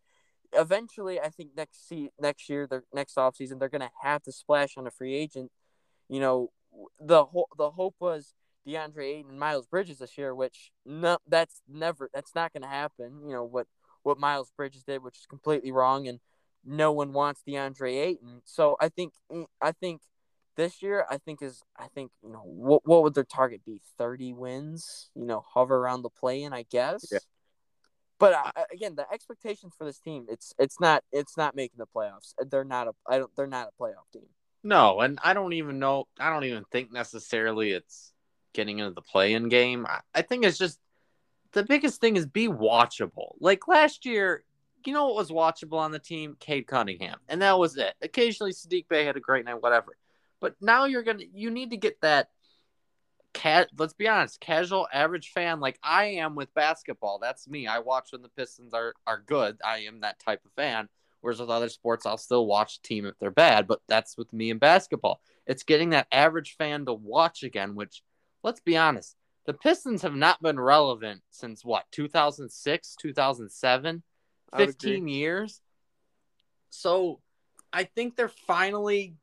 [0.54, 4.78] eventually, I think next see next year, the next offseason, they're gonna have to splash
[4.78, 5.52] on a free agent.
[6.10, 6.52] You know,
[7.00, 8.34] the whole the hope was
[8.68, 13.22] DeAndre Ayton and Miles Bridges this year, which no, that's never that's not to happen.
[13.26, 13.68] You know what
[14.04, 16.20] what Miles Bridges did, which is completely wrong, and
[16.66, 18.42] no one wants DeAndre Ayton.
[18.46, 20.02] So I think mm, I think
[20.56, 23.82] this year I think is I think you know what what would their target be?
[23.98, 25.10] Thirty wins.
[25.16, 27.06] You know, hover around the play-in, I guess.
[27.12, 27.20] Yeah.
[28.20, 31.88] But uh, again, the expectations for this team it's it's not it's not making the
[31.88, 32.34] playoffs.
[32.50, 34.28] They're not a I don't they're not a playoff team.
[34.64, 36.08] No, and I don't even know.
[36.20, 38.14] I don't even think necessarily it's
[38.54, 39.88] getting into the play-in game.
[39.88, 40.78] I, I think it's just
[41.54, 43.36] the biggest thing is be watchable.
[43.40, 44.44] Like last year,
[44.88, 46.36] you know what was watchable on the team?
[46.40, 47.94] Cade Cunningham, and that was it.
[48.02, 49.98] Occasionally, Saddiq Bey had a great night, whatever.
[50.40, 52.30] But now you're gonna, you need to get that.
[53.34, 57.18] Cat, let's be honest, casual average fan like I am with basketball.
[57.18, 57.66] That's me.
[57.66, 59.58] I watch when the Pistons are are good.
[59.64, 60.90] I am that type of fan.
[61.22, 64.34] Whereas with other sports, I'll still watch a team if they're bad, but that's with
[64.34, 65.22] me in basketball.
[65.46, 68.04] It's getting that average fan to watch again, which,
[68.44, 69.16] let's be honest,
[69.46, 74.04] the Pistons have not been relevant since what, 2006, 2007?
[74.56, 75.62] 15 years.
[76.70, 77.20] So
[77.72, 79.16] I think they're finally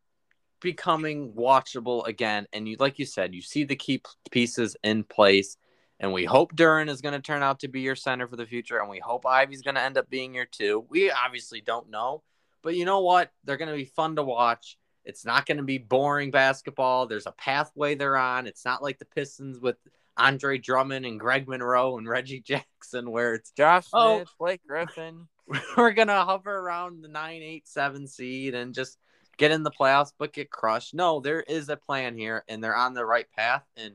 [0.61, 2.47] becoming watchable again.
[2.53, 5.57] And you, like you said, you see the key pieces in place.
[6.01, 8.47] And we hope Duren is going to turn out to be your center for the
[8.47, 8.79] future.
[8.79, 10.87] And we hope Ivey's going to end up being your two.
[10.88, 12.23] We obviously don't know.
[12.62, 13.31] But you know what?
[13.45, 14.79] They're going to be fun to watch.
[15.05, 17.07] It's not going to be boring basketball.
[17.07, 18.47] There's a pathway they're on.
[18.47, 19.77] It's not like the Pistons with
[20.18, 24.16] Andre Drummond and Greg Monroe and Reggie Jackson, where it's Josh oh.
[24.18, 24.35] Smith, Oh.
[24.38, 25.28] Blake Griffin.
[25.76, 28.98] we're gonna hover around the nine, eight, seven seed and just
[29.38, 30.92] get in the playoffs, but get crushed.
[30.94, 33.64] No, there is a plan here, and they're on the right path.
[33.76, 33.94] And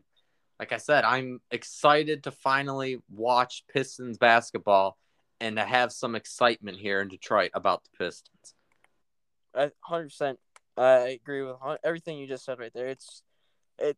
[0.59, 4.97] like I said, I'm excited to finally watch Pistons basketball
[5.39, 8.55] and to have some excitement here in Detroit about the Pistons.
[9.81, 10.39] hundred percent.
[10.75, 12.87] I agree with everything you just said right there.
[12.87, 13.21] It's
[13.77, 13.97] it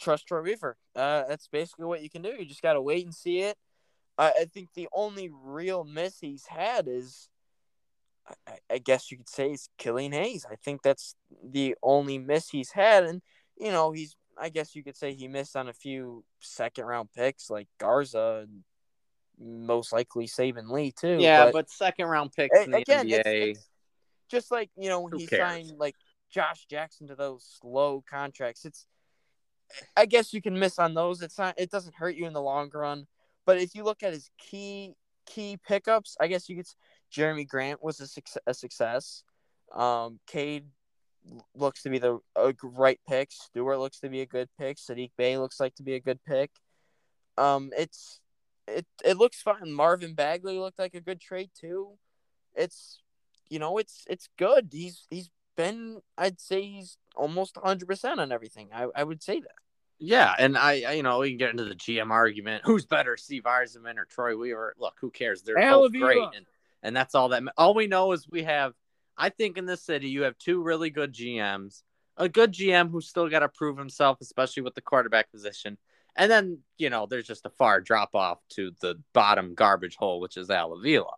[0.00, 0.76] trust Troy Weaver.
[0.96, 2.30] Uh, that's basically what you can do.
[2.38, 3.56] You just gotta wait and see it.
[4.18, 7.28] I, I think the only real miss he's had is,
[8.46, 10.46] I, I guess you could say, is Killian Hayes.
[10.50, 13.22] I think that's the only miss he's had, and
[13.58, 14.16] you know he's.
[14.38, 18.46] I guess you could say he missed on a few second round picks like Garza
[18.48, 18.64] and
[19.38, 21.18] most likely Saben Lee too.
[21.20, 23.18] Yeah, but, second round picks A- in the again, NBA.
[23.20, 23.66] it's- it's-
[24.30, 25.40] just like you know when Who he cares?
[25.66, 25.96] signed like
[26.30, 28.64] Josh Jackson to those slow contracts.
[28.64, 28.86] It's
[29.96, 31.22] I guess you can miss on those.
[31.22, 33.06] It's not it doesn't hurt you in the long run.
[33.46, 34.94] But if you look at his key
[35.26, 36.66] key pickups, I guess you could
[37.12, 38.42] Jerami Grant was a success.
[38.46, 39.22] A success.
[39.74, 40.66] Um, Cade
[41.54, 43.30] looks to be the a right pick.
[43.30, 44.78] Stewart looks to be a good pick.
[44.78, 46.50] Saddiq Bey looks like to be a good pick.
[47.38, 48.20] Um, it's
[48.66, 49.72] it it looks fine.
[49.72, 51.98] Marvin Bagley looked like a good trade too.
[52.54, 53.00] It's
[53.48, 54.68] you know it's it's good.
[54.72, 58.68] He's he's been I'd say he's almost 100% on everything.
[58.74, 59.54] I, I would say that.
[59.98, 62.62] Yeah, and I, I, you know, we can get into the GM argument.
[62.64, 64.74] Who's better, Steve Yzerman or Troy Weaver?
[64.78, 65.42] Look, who cares?
[65.42, 66.46] They're Al both great, and
[66.82, 67.42] and that's all that.
[67.58, 68.72] All we know is we have.
[69.18, 71.82] I think in this city, you have two really good GMs.
[72.16, 75.76] A good GM who's still got to prove himself, especially with the quarterback position.
[76.16, 80.20] And then you know, there's just a far drop off to the bottom garbage hole,
[80.20, 81.12] which is Al Avila.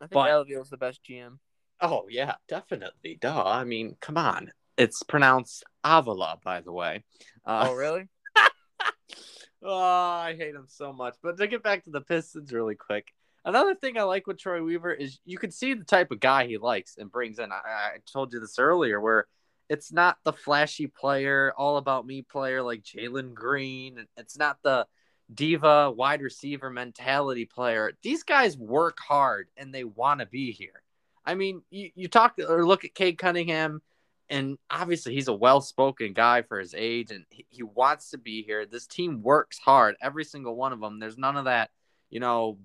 [0.00, 1.38] I think But- Alviel's the best GM.
[1.82, 3.18] Oh yeah, definitely.
[3.20, 3.42] Duh.
[3.44, 4.52] I mean, come on.
[4.78, 7.02] It's pronounced Avila, by the way.
[7.44, 8.08] Uh, Oh really?
[9.62, 11.16] oh, I hate him so much.
[11.22, 13.12] But to get back to the Pistons really quick,
[13.44, 16.46] another thing I like with Troy Weaver is you can see the type of guy
[16.46, 17.50] he likes and brings in.
[17.50, 19.26] I, I told you this earlier, where
[19.68, 24.06] it's not the flashy player, all about me player like Jalen Green.
[24.16, 24.86] It's not the
[25.34, 27.92] diva wide receiver mentality player.
[28.02, 30.82] These guys work hard and they want to be here.
[31.24, 33.80] I mean, you, you talk or look at Cade Cunningham
[34.28, 38.42] and obviously he's a well-spoken guy for his age and he, he wants to be
[38.42, 38.66] here.
[38.66, 40.98] This team works hard every single one of them.
[40.98, 41.70] There's none of that
[42.10, 42.58] you know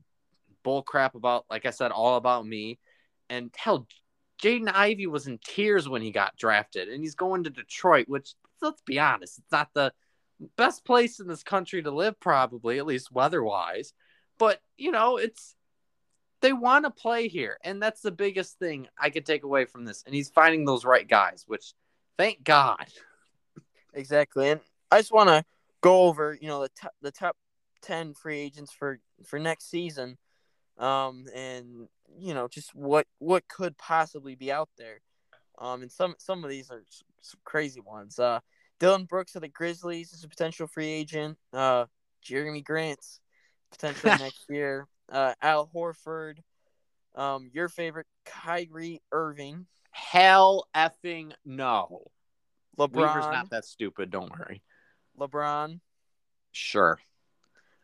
[0.63, 2.79] bull crap about like i said all about me.
[3.29, 3.87] And hell
[4.41, 8.35] jaden ivey was in tears when he got drafted and he's going to detroit which
[8.61, 9.91] let's be honest it's not the
[10.55, 13.93] best place in this country to live probably at least weather-wise.
[14.37, 15.55] But you know it's
[16.41, 19.85] they want to play here and that's the biggest thing i could take away from
[19.85, 21.73] this and he's finding those right guys which
[22.17, 22.85] thank god
[23.97, 24.51] Exactly.
[24.51, 25.43] And I just want to
[25.81, 27.35] go over, you know, the top, the top
[27.81, 30.17] 10 free agents for for next season.
[30.77, 35.01] Um and you know, just what what could possibly be out there.
[35.59, 36.83] Um and some some of these are
[37.21, 38.19] some crazy ones.
[38.19, 38.39] Uh
[38.79, 41.37] Dillon Brooks of the Grizzlies is a potential free agent.
[41.51, 41.85] Uh
[42.23, 43.19] Jerami Grant's
[43.71, 44.87] potentially next year.
[45.11, 46.37] Uh Al Horford,
[47.15, 52.03] um your favorite Kyrie Irving, hell effing no.
[52.77, 54.61] LeBron, weaver's not that stupid don't worry.
[55.19, 55.79] LeBron,
[56.51, 56.99] sure.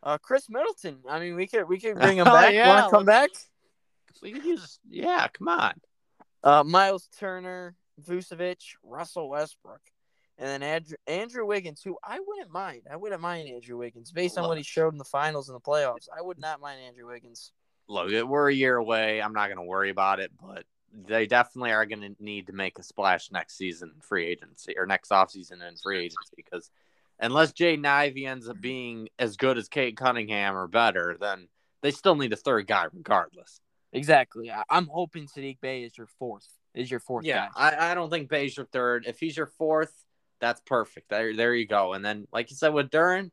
[0.02, 0.98] Uh, Khris Middleton.
[1.08, 2.52] I mean, we could we could bring him Oh, back.
[2.52, 3.30] yeah, Want to come back?
[4.22, 5.72] we could use yeah come on.
[6.44, 7.74] Uh, Miles Turner,
[8.06, 9.80] Vucevic, Russell Westbrook,
[10.38, 12.82] and then Andrew, Andrew Wiggins, who I wouldn't mind.
[12.90, 15.60] I wouldn't mind Andrew Wiggins based on what he showed in the finals and the
[15.60, 16.08] playoffs.
[16.16, 17.52] I would not mind Andrew Wiggins.
[17.88, 20.64] look we're a year away i'm not going to worry about it but
[21.06, 24.74] they definitely are going to need to make a splash next season in free agency
[24.78, 26.70] or next offseason in free agency because
[27.20, 31.48] unless Jaden Ivey ends up being as good as Cade Cunningham or better, then
[31.82, 33.60] they still need a third guy regardless.
[33.92, 34.50] Exactly.
[34.70, 36.46] I'm hoping Saddiq Bey is your fourth.
[36.74, 37.70] Is your fourth Yeah, guy.
[37.76, 39.04] I, I don't think Bey's your third.
[39.06, 39.92] If he's your fourth,
[40.40, 41.08] that's perfect.
[41.08, 41.92] There, there you go.
[41.92, 43.30] And then, like you said with Duran,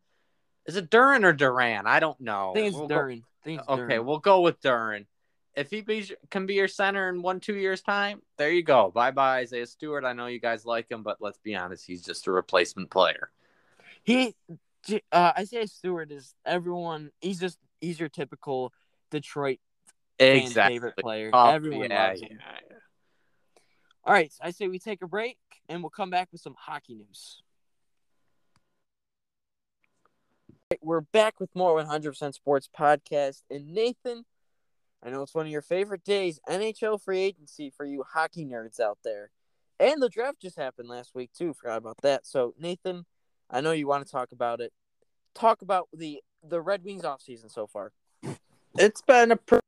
[0.66, 1.88] is it Duran or Duran?
[1.88, 2.52] I don't know.
[2.52, 3.24] I think it's We'll Duran.
[3.46, 5.08] Okay, we'll go with Duran.
[5.56, 8.90] If he be, can be your center in one, two years' time, there you go.
[8.90, 10.06] Bye bye, Isaiah Stewart.
[10.06, 13.32] I know you guys like him, but let's be honest, he's just a replacement player.
[14.04, 14.36] He,
[15.12, 17.12] uh, Isaiah Stewart is everyone.
[17.20, 18.72] He's just he's your typical
[19.10, 19.60] Detroit
[20.20, 21.32] fan favorite player.
[21.34, 22.30] Oh, everyone yeah, loves him.
[22.32, 22.78] yeah, yeah.
[24.06, 25.38] All right, I say we take a break
[25.72, 27.42] and we'll come back with some hockey news.
[30.82, 33.44] We're back with more 100% Sports Podcast.
[33.50, 34.26] And Nathan,
[35.02, 38.82] I know it's one of your favorite days, NHL free agency for you hockey nerds
[38.82, 39.32] out there.
[39.80, 41.54] And the draft just happened last week, too.
[41.54, 42.28] Forgot about that.
[42.28, 43.06] So, Nathan,
[43.50, 44.74] I know you want to talk about it.
[45.34, 47.94] talk about the the Red Wings offseason so far.
[48.78, 49.62] It's been a pretty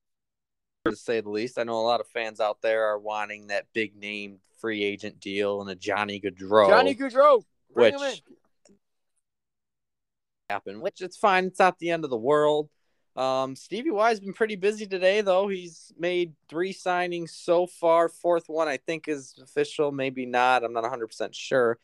[0.91, 1.57] to say the least.
[1.57, 5.19] I know a lot of fans out there are wanting that big name free agent
[5.19, 6.67] deal and a Johnny Gaudreau.
[6.67, 7.43] Johnny Gaudreau,
[7.73, 8.07] bring which him
[8.69, 8.75] in.
[10.49, 11.45] happen, which it's fine.
[11.45, 12.69] It's not the end of the world.
[13.15, 15.47] Um, Stevie Y's been pretty busy today, though.
[15.47, 18.09] He's made three signings so far.
[18.09, 19.91] Fourth one, I think, is official.
[19.91, 20.63] Maybe not.
[20.63, 21.77] I'm not 100% sure.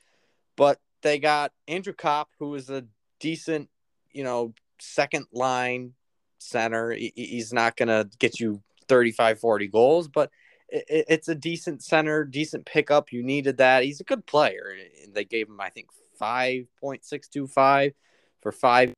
[0.57, 2.83] But they got Andrew Copp, who is a
[3.19, 3.69] decent,
[4.12, 5.93] you know, second line
[6.39, 6.91] center.
[6.91, 10.32] He- He's not going to get you 35, 40 goals, but
[10.69, 13.12] it- it- it's a decent center, decent pickup.
[13.12, 13.84] You needed that.
[13.84, 14.75] He's a good player.
[15.04, 17.93] And They gave him, I think, 5.625
[18.41, 18.93] for five.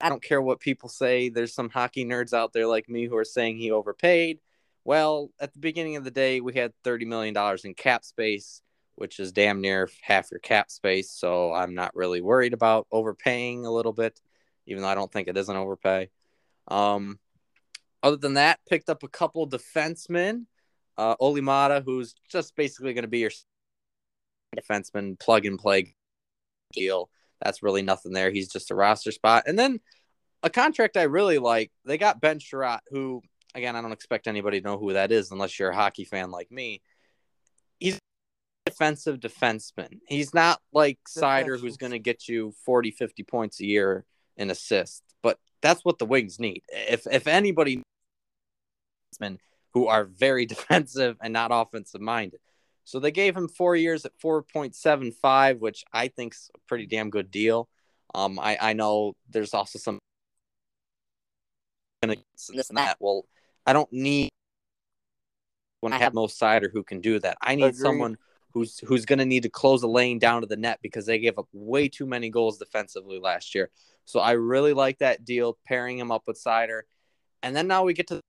[0.00, 1.28] I don't care what people say.
[1.30, 4.40] There's some hockey nerds out there like me who are saying he overpaid.
[4.84, 7.34] Well, at the beginning of the day, we had $30 million
[7.64, 8.62] in cap space,
[8.94, 11.10] which is damn near half your cap space.
[11.10, 14.20] So I'm not really worried about overpaying a little bit,
[14.66, 16.10] even though I don't think it is an overpay.
[16.68, 17.18] Um,
[18.06, 20.46] other than that, picked up a couple defensemen.
[20.96, 23.32] Uh, Olli Määttä, who's just basically going to be your
[24.56, 25.94] defenseman, plug and play
[26.72, 27.10] deal.
[27.42, 28.30] That's really nothing there.
[28.30, 29.44] He's just a roster spot.
[29.46, 29.80] And then
[30.44, 33.22] a contract I really like, they got Ben Chiarot, who,
[33.56, 36.30] again, I don't expect anybody to know who that is unless you're a hockey fan
[36.30, 36.82] like me.
[37.80, 39.98] He's a defensive defenseman.
[40.06, 44.04] He's not like Seider, who's going to get you 40, 50 points a year
[44.36, 45.02] in assists.
[45.22, 46.62] But that's what the Wings need.
[46.68, 47.82] If if anybody
[49.72, 52.40] who are very defensive and not offensive minded.
[52.84, 57.30] So they gave him four years at 4.75, which I think's a pretty damn good
[57.30, 57.68] deal.
[58.14, 59.98] Um, I, I know there's also some
[62.02, 62.96] this and that.
[63.00, 63.26] Well,
[63.66, 64.30] I don't need
[65.80, 67.36] when I have Mo Seider who can do that.
[67.40, 67.80] I need Agreed.
[67.80, 68.16] someone
[68.52, 71.18] who's who's going to need to close a lane down to the net because they
[71.18, 73.70] gave up way too many goals defensively last year.
[74.04, 76.82] So I really like that deal pairing him up with Seider.
[77.42, 78.20] And then now we get to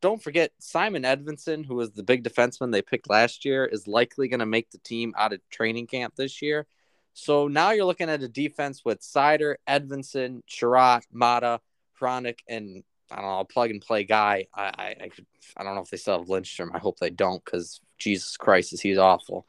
[0.00, 4.28] don't forget Simon Edvinsson, who was the big defenseman they picked last year, is likely
[4.28, 6.66] going to make the team out of training camp this year.
[7.12, 11.58] So now you're looking at a defense with Seider, Edvinsson, Chiarot, Määttä,
[12.00, 14.46] Hronek, and I don't know, a plug and play guy.
[14.54, 16.70] I, I, I could, I don't know if they still have Lindstrom.
[16.72, 19.46] I hope they don't because Jesus Christ, is he's awful.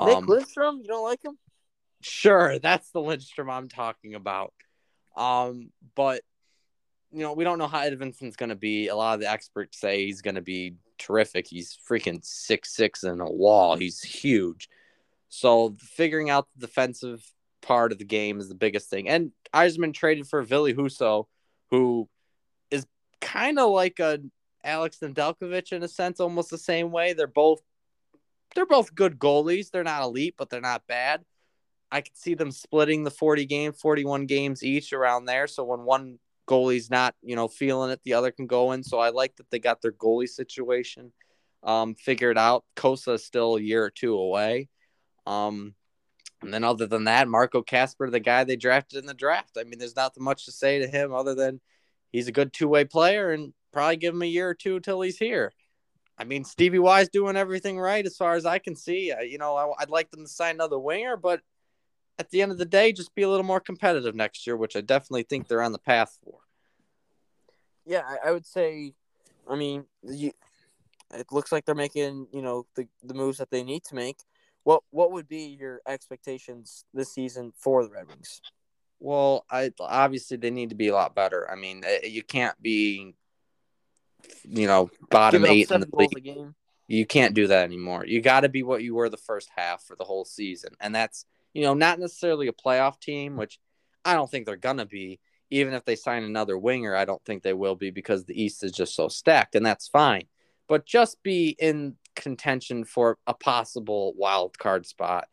[0.00, 1.38] Nick Um, Lindstrom, you don't like him?
[2.00, 4.52] Sure, that's the Lindstrom I'm talking about.
[5.16, 6.22] Um, but
[7.14, 8.88] you know, we don't know how Edvinsson's going to be.
[8.88, 11.46] A lot of the experts say he's going to be terrific.
[11.46, 13.76] He's freaking six six in a wall.
[13.76, 14.68] He's huge.
[15.28, 17.24] So figuring out the defensive
[17.62, 19.08] part of the game is the biggest thing.
[19.08, 21.26] And Yzerman traded for Ville Husso,
[21.70, 22.08] who
[22.70, 22.84] is
[23.20, 24.18] kind of like a
[24.64, 27.12] Alex Nedeljkovic in a sense, almost the same way.
[27.12, 27.60] They're both
[28.56, 29.70] they're both good goalies.
[29.70, 31.22] They're not elite, but they're not bad.
[31.92, 35.46] I could see them splitting the 40 game, 41 games each around there.
[35.46, 38.82] So when one goalie's not, you know, feeling it, the other can go in.
[38.82, 41.12] So I like that they got their goalie situation
[41.62, 42.64] um, figured out.
[42.76, 44.68] Cossa is still a year or two away.
[45.26, 45.74] Um,
[46.42, 49.56] and then other than that, Marco Kasper, the guy they drafted in the draft.
[49.58, 51.60] I mean, there's not much to say to him other than
[52.12, 55.00] he's a good two way player and probably give him a year or two till
[55.00, 55.52] he's here.
[56.16, 59.10] I mean, Stevie Y's doing everything right as far as I can see.
[59.10, 61.40] Uh, you know, I, I'd like them to sign another winger, but
[62.18, 64.76] at the end of the day, just be a little more competitive next year, which
[64.76, 66.38] I definitely think they're on the path for.
[67.84, 68.94] Yeah, I, I would say.
[69.48, 70.32] I mean, you,
[71.12, 74.18] it looks like they're making you know the the moves that they need to make.
[74.62, 78.40] What what would be your expectations this season for the Red Wings?
[79.00, 81.50] Well, I obviously they need to be a lot better.
[81.50, 83.14] I mean, eh, you can't be,
[84.44, 86.24] you know, bottom eight in the league.
[86.24, 86.54] game.
[86.86, 88.06] You can't do that anymore.
[88.06, 90.94] You got to be what you were the first half for the whole season, and
[90.94, 93.58] that's you know not necessarily a playoff team, which
[94.04, 95.20] I don't think they're gonna be.
[95.50, 98.64] Even if they sign another winger, I don't think they will be because the East
[98.64, 100.24] is just so stacked, and that's fine.
[100.68, 105.28] But just be in contention for a possible wild card spot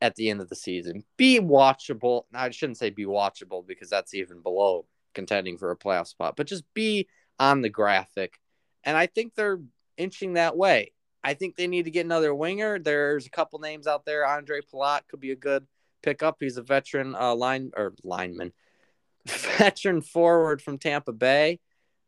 [0.00, 1.04] at the end of the season.
[1.16, 2.24] Be watchable.
[2.32, 6.46] I shouldn't say be watchable because that's even below contending for a playoff spot, but
[6.46, 7.08] just be
[7.38, 8.38] on the graphic.
[8.84, 9.60] And I think they're
[9.96, 10.92] inching that way.
[11.22, 12.78] I think they need to get another winger.
[12.78, 14.24] There's a couple names out there.
[14.24, 15.66] Ondrej Palat could be a good
[16.02, 16.36] pickup.
[16.40, 18.52] He's a veteran uh, line or lineman,
[19.26, 21.60] veteran forward from Tampa Bay,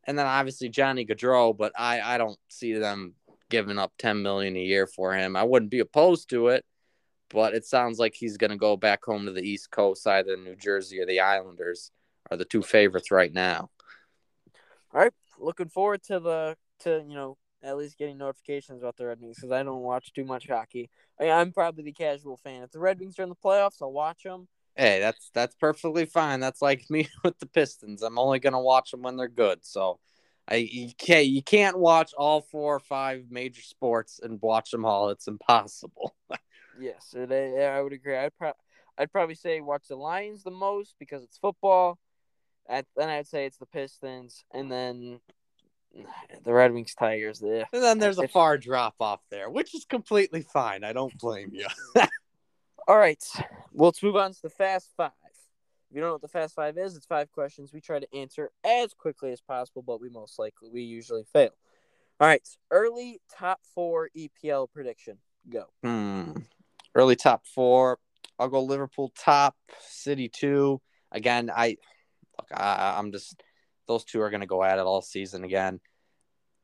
[0.05, 1.55] and then obviously Johnny Gaudreau.
[1.55, 3.15] But I I don't see them
[3.49, 5.35] giving up 10 million a year for him.
[5.35, 6.65] I wouldn't be opposed to it,
[7.29, 10.37] but it sounds like he's going to go back home to the East Coast, either
[10.37, 11.91] New Jersey or the Islanders
[12.29, 13.69] are the two favorites right now.
[14.93, 19.05] All right, looking forward to the to you know at least getting notifications about the
[19.05, 20.89] Red Wings because I don't watch too much hockey.
[21.19, 22.63] I, I'm probably the casual fan.
[22.63, 24.47] If the Red Wings are in the playoffs, I'll watch them.
[24.75, 26.39] Hey, that's that's perfectly fine.
[26.39, 28.01] That's like me with the Pistons.
[28.01, 29.65] I'm only gonna watch them when they're good.
[29.65, 29.99] So,
[30.47, 34.85] I you can't you can't watch all four or five major sports and watch them
[34.85, 35.09] all.
[35.09, 36.15] It's impossible.
[36.79, 38.17] Yes, it, I would agree.
[38.17, 38.53] I'd, pro-
[38.97, 41.99] I'd probably say watch the Lions the most because it's football.
[42.67, 45.19] And then I'd say it's the Pistons, and then
[46.43, 47.41] the Red Wings, Tigers.
[47.43, 47.65] Yeah.
[47.73, 50.83] And then there's a far drop off there, which is completely fine.
[50.83, 51.67] I don't blame you.
[52.87, 53.23] All right.
[53.71, 55.11] Well, let's move on to the Fast Five.
[55.23, 58.15] If you don't know what the Fast Five is, it's five questions we try to
[58.15, 61.51] answer as quickly as possible, but we most likely we usually fail.
[62.19, 62.47] All right.
[62.69, 65.17] Early top four EPL prediction.
[65.49, 65.65] Go.
[65.83, 66.31] Hmm.
[66.95, 67.99] Early top four.
[68.39, 70.81] I'll go Liverpool top, City two.
[71.11, 71.77] Again, I
[72.37, 72.47] look.
[72.53, 73.41] I, I'm just
[73.91, 75.79] those two are going to go at it all season again.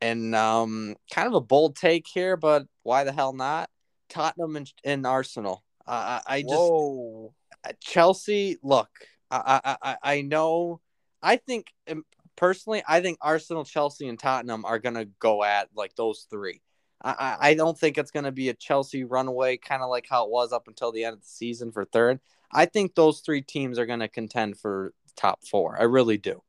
[0.00, 3.68] And um, kind of a bold take here, but why the hell not?
[4.08, 5.64] Tottenham and, and Arsenal.
[5.86, 7.34] I, I I just Whoa.
[7.80, 8.58] Chelsea.
[8.62, 8.88] Look,
[9.30, 10.80] I, I I I know.
[11.22, 12.04] I think um,
[12.36, 16.62] personally, I think Arsenal, Chelsea, and Tottenham are gonna go at like those three.
[17.02, 20.30] I I don't think it's gonna be a Chelsea runaway, kind of like how it
[20.30, 22.20] was up until the end of the season for third.
[22.52, 25.76] I think those three teams are gonna contend for top four.
[25.78, 26.42] I really do.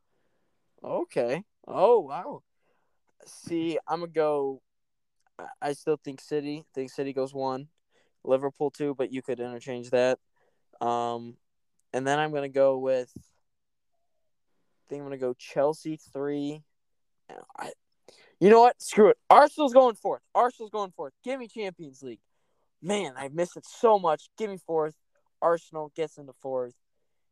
[0.84, 1.44] Okay.
[1.68, 2.44] Oh wow.
[3.26, 4.62] See, I'm gonna go.
[5.62, 6.66] I- still think City.
[6.74, 7.68] think City goes one,
[8.24, 10.20] Liverpool two, but you could interchange that.
[10.82, 11.38] Um,
[11.94, 13.12] and then I'm gonna go with.
[13.18, 13.22] I
[14.90, 16.64] think I'm gonna go Chelsea three.
[17.58, 17.72] I,
[18.40, 18.82] you know what?
[18.82, 19.18] Screw it.
[19.30, 20.22] Arsenal's going fourth.
[20.34, 21.14] Arsenal's going fourth.
[21.24, 22.22] Give me Champions League.
[22.82, 24.30] Man, I miss it so much.
[24.38, 24.96] Give me fourth.
[25.42, 26.76] Arsenal gets into fourth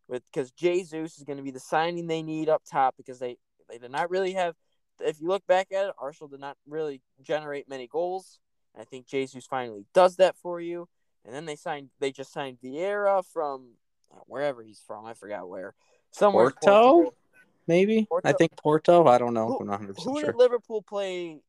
[0.10, 3.38] because Jesus is going to be the signing they need up top because they
[3.70, 4.56] they did not really have.
[5.00, 8.40] If you look back at it, Arsenal did not really generate many goals.
[8.74, 10.88] And I think Jesus finally does that for you.
[11.26, 11.90] And then they signed.
[12.00, 13.74] They just signed Vieira from
[14.14, 15.06] uh, wherever he's from.
[15.06, 15.76] I forgot where.
[16.12, 16.52] Somewhere.
[16.52, 16.94] Porto?
[16.94, 17.14] Portugal.
[17.68, 19.08] Maybe Porto- I think Porto.
[19.08, 19.48] I don't know.
[19.48, 20.32] Who- I'm not 100 Who sure.
[20.32, 21.42] did Liverpool play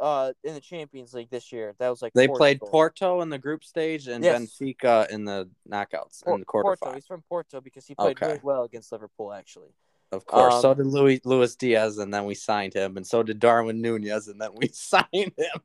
[0.00, 1.74] uh, in the Champions League this year?
[1.78, 4.40] That was like They played Porto in the group stage and Yes.
[4.40, 6.92] Benfica in the knockouts Por- in the Porto.
[6.94, 8.26] He's from Porto because he played Okay.
[8.26, 9.32] really well against Liverpool.
[9.32, 9.70] Actually.
[10.12, 10.54] Of course.
[10.54, 13.80] Um, so did Louis Luis Diaz, and then we signed him, and so did Darwin
[13.82, 15.60] Nunez, and then we signed him.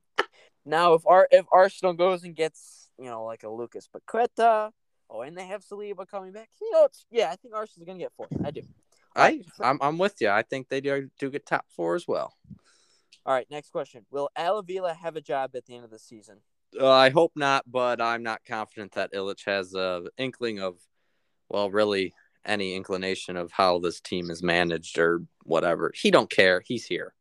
[0.65, 4.71] Now, if Ar- if Arsenal goes and gets you know like a Lucas Paqueta,
[5.09, 8.13] oh, and they have Saliba coming back, you know, yeah, I think Arsenal's gonna get
[8.17, 8.29] fourth.
[8.43, 8.61] I do.
[9.15, 10.29] I I'm, I'm with you.
[10.29, 12.33] I think they do, do get top four as well.
[13.25, 15.99] All right, next question: Will Al Avila have a job at the end of the
[15.99, 16.37] season?
[16.79, 20.77] Uh, I hope not, but I'm not confident that Ilitch has a inkling of,
[21.49, 22.13] well, really
[22.45, 25.91] any inclination of how this team is managed or whatever.
[25.93, 26.61] He don't care.
[26.65, 27.13] He's here.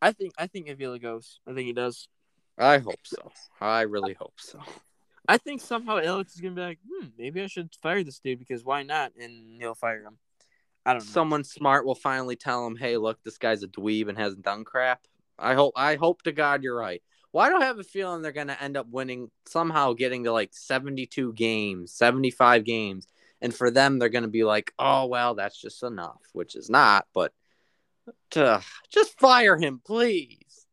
[0.00, 1.40] I think I think Avila goes.
[1.46, 2.08] I think he does.
[2.56, 3.32] I hope so.
[3.60, 4.60] I really hope so.
[5.28, 8.38] I think somehow Ilitch is gonna be like, hmm, maybe I should fire this dude
[8.38, 9.12] because why not?
[9.20, 10.18] And he'll fire him.
[10.88, 11.12] I don't know.
[11.12, 14.64] Someone smart will finally tell him, "Hey, look, this guy's a dweeb and hasn't done
[14.64, 15.06] crap."
[15.38, 15.74] I hope.
[15.76, 17.02] I hope to God you're right.
[17.30, 20.32] Well, I don't have a feeling they're going to end up winning somehow, getting to
[20.32, 23.06] like 72 games, 75 games,
[23.42, 26.70] and for them, they're going to be like, "Oh well, that's just enough," which is
[26.70, 27.06] not.
[27.12, 27.34] But
[28.30, 30.66] to just fire him, please.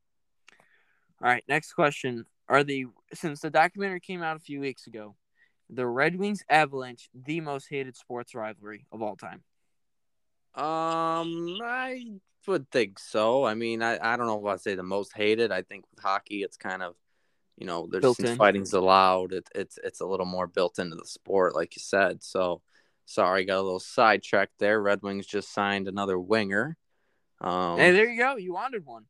[1.21, 5.17] All right, next question: Are the since the documentary came out a few weeks ago,
[5.69, 9.43] the Red Wings Avalanche the most hated sports rivalry of all time?
[10.55, 12.05] Um, I
[12.47, 13.43] would think so.
[13.43, 15.51] I mean, I, I don't know if I'd say the most hated.
[15.51, 16.95] I think with hockey, it's kind of,
[17.57, 18.37] you know, there's Built since in.
[18.37, 19.33] fighting's allowed.
[19.33, 22.23] It, it's it's a little more built into the sport, like you said.
[22.23, 22.61] So,
[23.05, 24.81] sorry, got a little sidetracked there.
[24.81, 26.77] Red Wings just signed another winger.
[27.41, 28.37] Um, hey, there you go.
[28.37, 29.05] You wanted one.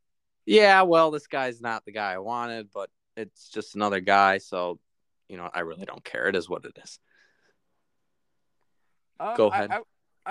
[0.46, 4.40] yeah, well, this guy's not the guy I wanted, but it's just another guy.
[4.40, 4.80] So,
[5.30, 6.28] you know, I really don't care.
[6.28, 7.00] It is what it is.
[9.20, 9.72] Um, Go ahead.
[9.72, 9.82] I, I,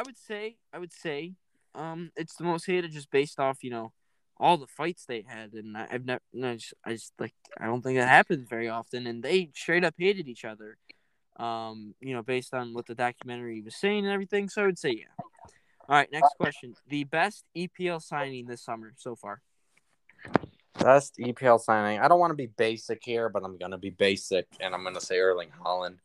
[0.03, 1.35] would say, I would say,
[1.75, 3.93] um, it's the most hated just based off, you know,
[4.39, 7.67] all the fights they had, and I, I've never, I just, I just like, I
[7.67, 10.77] don't think that happens very often, and they straight up hated each other,
[11.37, 14.49] um, you know, based on what the documentary was saying and everything.
[14.49, 15.25] So I would say, yeah.
[15.87, 19.43] All right, next question: the best EPL signing this summer so far.
[20.79, 22.01] Best EPL signing.
[22.01, 25.01] I don't want to be basic here, but I'm gonna be basic, and I'm gonna
[25.01, 25.99] say Erling Haaland.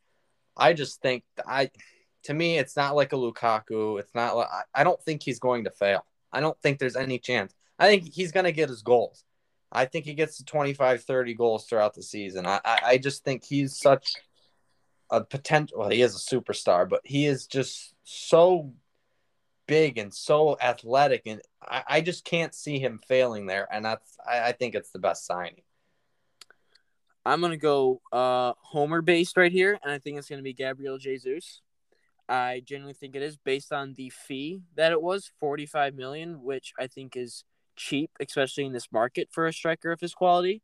[0.58, 1.72] I just think I,
[2.24, 4.00] to me, it's not like a Lukaku.
[4.00, 6.06] It's not like I- don't think he's going to fail.
[6.32, 7.54] I don't think there's any chance.
[7.78, 9.24] I think he's gonna get his goals.
[9.72, 12.46] I think he gets to 25, 30 goals throughout the season.
[12.46, 14.16] I, I, I just think he's such
[15.10, 15.80] a potential.
[15.80, 18.74] Well, he is a superstar, but he is just so
[19.68, 23.68] big and so athletic, and I, I just can't see him failing there.
[23.72, 25.62] And that's I, I think it's the best signing.
[27.26, 30.98] I'm gonna go uh Homer based right here, and I think it's gonna be Gabriel
[30.98, 31.62] Jesus.
[32.30, 36.74] I genuinely think it is based on the fee that it was, 45 million, which
[36.80, 37.44] I think is
[37.76, 40.62] cheap, especially in this market for a striker of his quality.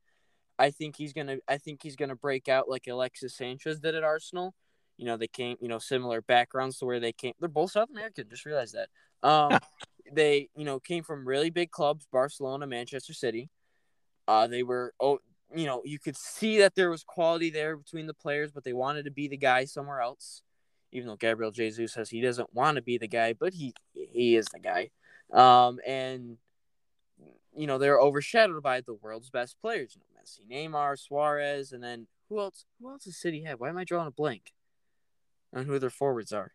[0.60, 4.04] I think he's gonna I think he's gonna break out like Alexis Sanchez did at
[4.04, 4.54] Arsenal.
[4.98, 7.34] You know, they came, you know, similar backgrounds to where they came.
[7.40, 8.90] They're both South American, just realize that.
[9.28, 9.60] Um
[10.14, 13.50] they, you know, came from really big clubs, Barcelona, Manchester City.
[14.28, 15.20] Uh they were oh
[15.54, 18.74] you know, you could see that there was quality there between the players, but they
[18.74, 20.42] wanted to be the guy somewhere else.
[20.96, 24.38] Even though Gabriel Jesus says he doesn't want to be the guy, but he he
[24.38, 24.90] is the guy.
[25.34, 26.38] Um, and
[27.54, 29.96] you know they're overshadowed by the world's best players.
[29.96, 32.64] You know, Messi, Neymar, Suarez, and then who else?
[32.82, 33.60] Who else does City have?
[33.60, 34.54] Why am I drawing a blank
[35.54, 36.54] on who their forwards are?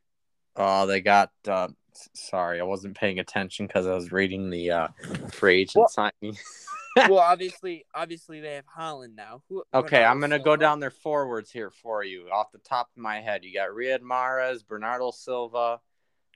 [0.56, 1.30] Oh, they got.
[1.46, 1.68] Uh,
[2.14, 4.88] sorry, I wasn't paying attention because I was reading the uh,
[5.32, 6.38] free agent well, signing.
[6.96, 9.42] well, obviously, obviously they have Haaland now.
[9.48, 12.28] Who, okay, I'm gonna go down their forwards here for you.
[12.32, 15.80] Off the top of my head, you got Riyad Mahrez, Bernardo Silva,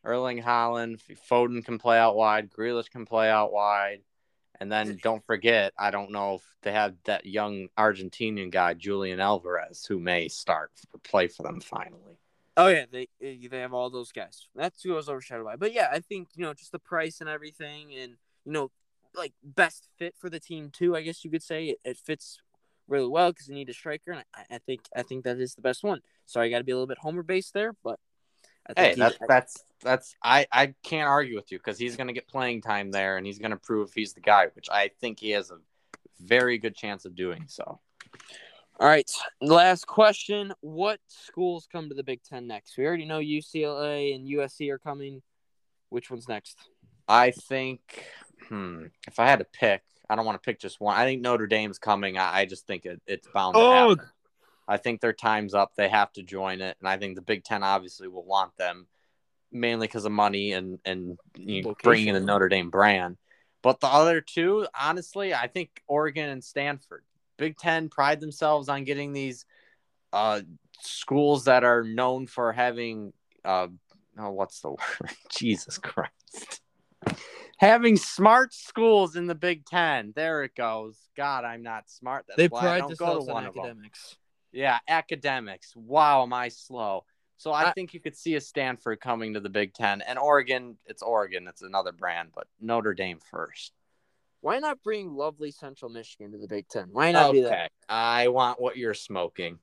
[0.04, 1.00] Erling Haaland,
[1.30, 4.00] Foden can play out wide, Grealish can play out wide,
[4.60, 9.20] and then don't forget, I don't know if they have that young Argentinian guy Julian
[9.20, 12.18] Alvarez who may start to play for them finally.
[12.56, 14.46] Oh yeah, they eh, they have all those guys.
[14.54, 15.56] That's who I was overshadowed by.
[15.56, 18.70] But yeah, I think you know just the price and everything, and you know
[19.16, 20.96] like best fit for the team too.
[20.96, 22.38] I guess you could say it, it fits
[22.88, 25.54] really well because you need a striker, and I, I, think I think that is
[25.54, 26.00] the best one.
[26.26, 27.98] Sorry, I got to be a little bit homer based there, but
[28.76, 32.28] hey, that's that's that's I I can't argue with you because he's going to get
[32.28, 35.30] playing time there, and he's going to prove he's the guy, which I think he
[35.30, 35.58] has a
[36.20, 37.80] very good chance of doing so.
[38.80, 39.10] All right,
[39.40, 42.76] last question: What schools come to the Big Ten next?
[42.76, 45.22] We already know UCLA and USC are coming.
[45.90, 46.58] Which one's next?
[47.06, 47.80] I think
[48.48, 50.96] hmm, if I had to pick, I don't want to pick just one.
[50.96, 52.18] I think Notre Dame's coming.
[52.18, 53.94] I, I just think it, it's bound oh.
[53.94, 54.10] to happen.
[54.66, 55.72] I think their time's up.
[55.76, 58.86] They have to join it, and I think the Big Ten obviously will want them,
[59.52, 61.18] mainly because of money and and
[61.82, 63.18] bringing in the Notre Dame brand.
[63.62, 67.04] But the other two, honestly, I think Oregon and Stanford.
[67.36, 69.44] Big Ten pride themselves on getting these
[70.14, 70.40] uh,
[70.80, 73.12] schools that are known for having
[73.44, 73.68] uh,
[74.18, 74.78] oh, what's the word?
[75.30, 76.62] Jesus Christ
[77.58, 80.12] having smart schools in the Big Ten.
[80.14, 80.96] There it goes.
[81.16, 82.24] God, I'm not smart.
[82.28, 84.10] That's they why pride I don't go to one of academics.
[84.10, 84.18] them.
[84.52, 85.74] Yeah, academics.
[85.74, 87.04] Wow, am I slow?
[87.36, 90.18] So I, I, think you could see a Stanford coming to the Big Ten and
[90.18, 90.78] Oregon.
[90.86, 91.48] It's Oregon.
[91.48, 93.72] It's another brand, but Notre Dame first.
[94.40, 96.88] Why not bring lovely Central Michigan to the Big Ten?
[96.92, 97.42] Why not okay.
[97.42, 97.72] that?
[97.88, 99.58] I want what you're smoking.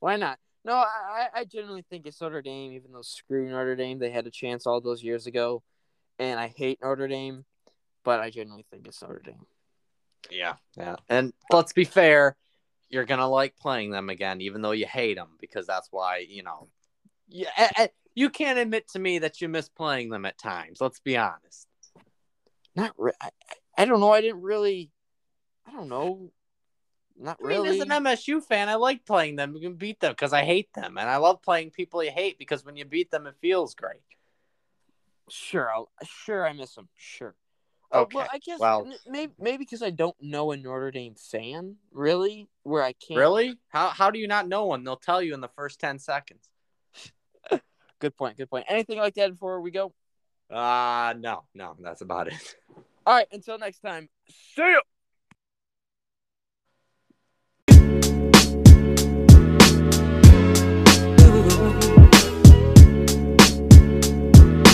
[0.00, 0.38] Why not?
[0.64, 4.26] No, I, I genuinely think it's Notre Dame, even though screw Notre Dame, they had
[4.26, 5.62] a chance all those years ago
[6.20, 7.44] and I hate Notre Dame,
[8.04, 9.46] but I genuinely think it's Notre Dame.
[10.30, 10.96] Yeah, yeah.
[11.08, 12.36] And let's be fair,
[12.90, 16.42] you're gonna like playing them again, even though you hate them, because that's why you
[16.42, 16.68] know.
[17.26, 20.80] Yeah, you can't admit to me that you miss playing them at times.
[20.80, 21.66] Let's be honest.
[22.76, 23.30] Not, re- I,
[23.78, 24.12] I don't know.
[24.12, 24.90] I didn't really.
[25.66, 26.32] I don't know.
[27.18, 27.70] Not I really.
[27.70, 29.54] Mean, as an MSU fan, I like playing them.
[29.54, 32.38] You can beat them because I hate them, and I love playing people you hate
[32.38, 34.00] because when you beat them, it feels great.
[35.30, 36.88] Sure, I'll, sure, I miss him.
[36.96, 37.34] Sure.
[37.92, 38.18] Okay.
[38.18, 41.76] Uh, well, I guess well, maybe maybe because I don't know a Notre Dame fan
[41.92, 43.18] really, where I can't.
[43.18, 43.58] Really?
[43.68, 44.84] How how do you not know one?
[44.84, 46.48] They'll tell you in the first ten seconds.
[47.98, 48.36] good point.
[48.36, 48.66] Good point.
[48.68, 49.92] Anything like that before we go?
[50.48, 52.56] Uh no, no, that's about it.
[53.06, 53.26] All right.
[53.32, 54.08] Until next time.
[54.28, 54.80] See you.